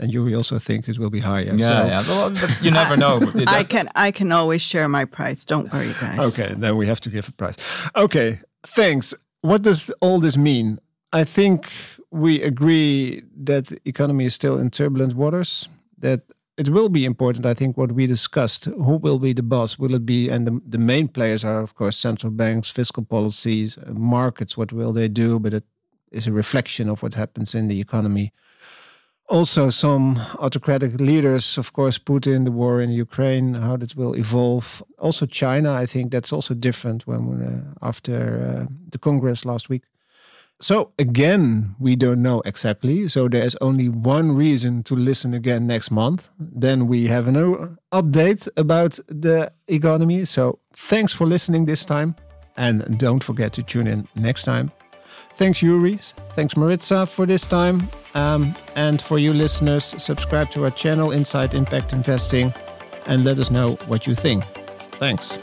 and 0.00 0.12
Joeri 0.12 0.36
also 0.36 0.58
thinks 0.58 0.88
it 0.88 0.98
will 0.98 1.10
be 1.10 1.20
higher. 1.20 1.54
Yeah, 1.54 1.68
so. 1.68 1.86
yeah. 1.86 2.02
Well, 2.08 2.32
you 2.62 2.70
never 2.70 2.96
know. 2.96 3.20
I 3.46 3.62
can 3.62 3.88
I 3.94 4.10
can 4.10 4.32
always 4.32 4.62
share 4.62 4.88
my 4.88 5.04
price. 5.04 5.44
Don't 5.44 5.72
worry, 5.72 5.92
guys. 6.00 6.18
Okay, 6.18 6.54
then 6.54 6.76
we 6.76 6.86
have 6.86 7.00
to 7.00 7.10
give 7.10 7.28
a 7.28 7.32
price. 7.32 7.56
Okay, 7.94 8.38
thanks. 8.66 9.14
What 9.42 9.62
does 9.62 9.90
all 10.00 10.18
this 10.18 10.36
mean? 10.36 10.78
I 11.12 11.24
think 11.24 11.70
we 12.10 12.42
agree 12.42 13.22
that 13.44 13.66
the 13.66 13.78
economy 13.84 14.24
is 14.24 14.34
still 14.34 14.58
in 14.58 14.70
turbulent 14.70 15.14
waters. 15.14 15.68
That 15.98 16.22
it 16.60 16.68
will 16.68 16.88
be 16.88 17.04
important. 17.04 17.46
I 17.46 17.54
think 17.54 17.76
what 17.76 17.92
we 17.92 18.06
discussed. 18.06 18.64
Who 18.64 18.96
will 18.96 19.18
be 19.18 19.32
the 19.32 19.42
boss? 19.42 19.78
Will 19.78 19.94
it 19.94 20.04
be? 20.04 20.28
And 20.32 20.46
the, 20.46 20.60
the 20.70 20.78
main 20.92 21.08
players 21.08 21.44
are, 21.44 21.62
of 21.62 21.74
course, 21.74 21.96
central 21.96 22.32
banks, 22.32 22.70
fiscal 22.70 23.04
policies, 23.04 23.78
markets. 23.92 24.56
What 24.56 24.72
will 24.72 24.92
they 24.92 25.08
do? 25.08 25.40
But 25.40 25.52
it 25.54 25.64
is 26.12 26.26
a 26.26 26.32
reflection 26.32 26.88
of 26.90 27.02
what 27.02 27.14
happens 27.14 27.54
in 27.54 27.68
the 27.68 27.80
economy 27.80 28.32
also 29.30 29.70
some 29.70 30.18
autocratic 30.40 31.00
leaders, 31.00 31.56
of 31.56 31.72
course, 31.72 31.98
Putin, 31.98 32.44
the 32.44 32.50
war 32.50 32.80
in 32.80 32.90
Ukraine, 32.90 33.54
how 33.54 33.76
that 33.76 33.94
will 33.96 34.14
evolve. 34.16 34.82
Also 34.98 35.26
China, 35.26 35.72
I 35.72 35.86
think 35.86 36.10
that's 36.10 36.32
also 36.32 36.54
different 36.54 37.06
when 37.06 37.42
uh, 37.42 37.86
after 37.86 38.16
uh, 38.40 38.66
the 38.90 38.98
Congress 38.98 39.44
last 39.44 39.68
week. 39.68 39.84
So 40.60 40.92
again, 40.98 41.74
we 41.78 41.96
don't 41.96 42.22
know 42.22 42.42
exactly. 42.44 43.08
So 43.08 43.28
there 43.28 43.42
is 43.42 43.56
only 43.60 43.88
one 43.88 44.32
reason 44.32 44.82
to 44.84 44.94
listen 44.94 45.32
again 45.34 45.66
next 45.66 45.90
month. 45.90 46.28
Then 46.38 46.86
we 46.86 47.06
have 47.06 47.28
an 47.28 47.78
update 47.92 48.48
about 48.56 48.98
the 49.08 49.52
economy. 49.68 50.26
So 50.26 50.58
thanks 50.74 51.12
for 51.12 51.26
listening 51.26 51.64
this 51.64 51.84
time. 51.84 52.14
And 52.56 52.98
don't 52.98 53.24
forget 53.24 53.54
to 53.54 53.62
tune 53.62 53.86
in 53.86 54.06
next 54.14 54.44
time 54.44 54.70
Thanks, 55.40 55.60
Joeri. 55.60 55.98
Thanks, 56.34 56.54
Maritza, 56.54 57.06
for 57.06 57.24
this 57.24 57.46
time. 57.46 57.88
Um, 58.14 58.54
and 58.76 59.00
for 59.00 59.18
you 59.18 59.32
listeners, 59.32 59.84
subscribe 59.84 60.50
to 60.50 60.64
our 60.64 60.70
channel, 60.70 61.12
Inside 61.12 61.54
Impact 61.54 61.94
Investing, 61.94 62.52
and 63.06 63.24
let 63.24 63.38
us 63.38 63.50
know 63.50 63.76
what 63.86 64.06
you 64.06 64.14
think. 64.14 64.44
Thanks. 64.98 65.38